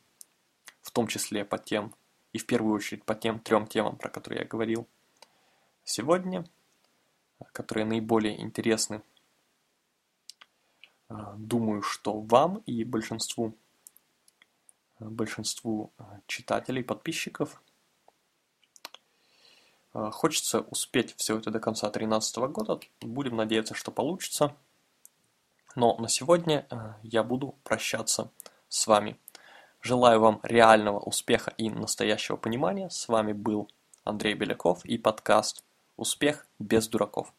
в 0.81 0.91
том 0.91 1.07
числе 1.07 1.43
по 1.43 1.57
тем, 1.57 1.93
и 2.35 2.37
в 2.37 2.45
первую 2.45 2.75
очередь 2.75 3.05
по 3.05 3.15
тем 3.15 3.39
трем 3.39 3.65
темам, 3.65 3.95
про 3.95 4.09
которые 4.09 4.41
я 4.41 4.45
говорил 4.45 4.89
сегодня, 5.85 6.43
которые 7.53 7.85
наиболее 7.85 8.41
интересны, 8.41 9.01
а, 11.07 11.35
думаю, 11.37 11.81
что 11.81 12.19
вам 12.19 12.57
и 12.65 12.83
большинству, 12.83 13.55
большинству 14.99 15.93
а, 15.97 16.19
читателей, 16.27 16.83
подписчиков 16.83 17.61
а, 19.93 20.11
Хочется 20.11 20.59
успеть 20.59 21.15
все 21.15 21.37
это 21.37 21.51
до 21.51 21.61
конца 21.61 21.89
2013 21.89 22.37
года. 22.51 22.81
Будем 22.99 23.37
надеяться, 23.37 23.75
что 23.75 23.91
получится. 23.91 24.53
Но 25.77 25.95
на 25.99 26.09
сегодня 26.09 26.67
я 27.01 27.23
буду 27.23 27.55
прощаться 27.63 28.29
с 28.67 28.87
вами. 28.87 29.17
Желаю 29.85 30.19
вам 30.19 30.39
реального 30.41 30.97
успеха 30.97 31.53
и 31.59 31.69
настоящего 31.69 32.37
понимания. 32.37 32.89
С 32.89 33.07
вами 33.07 33.33
был 33.33 33.69
Андрей 34.03 34.33
Беляков 34.33 34.83
и 34.83 34.97
подкаст 34.97 35.63
«Успех 35.95 36.47
без 36.57 36.87
дураков». 36.87 37.31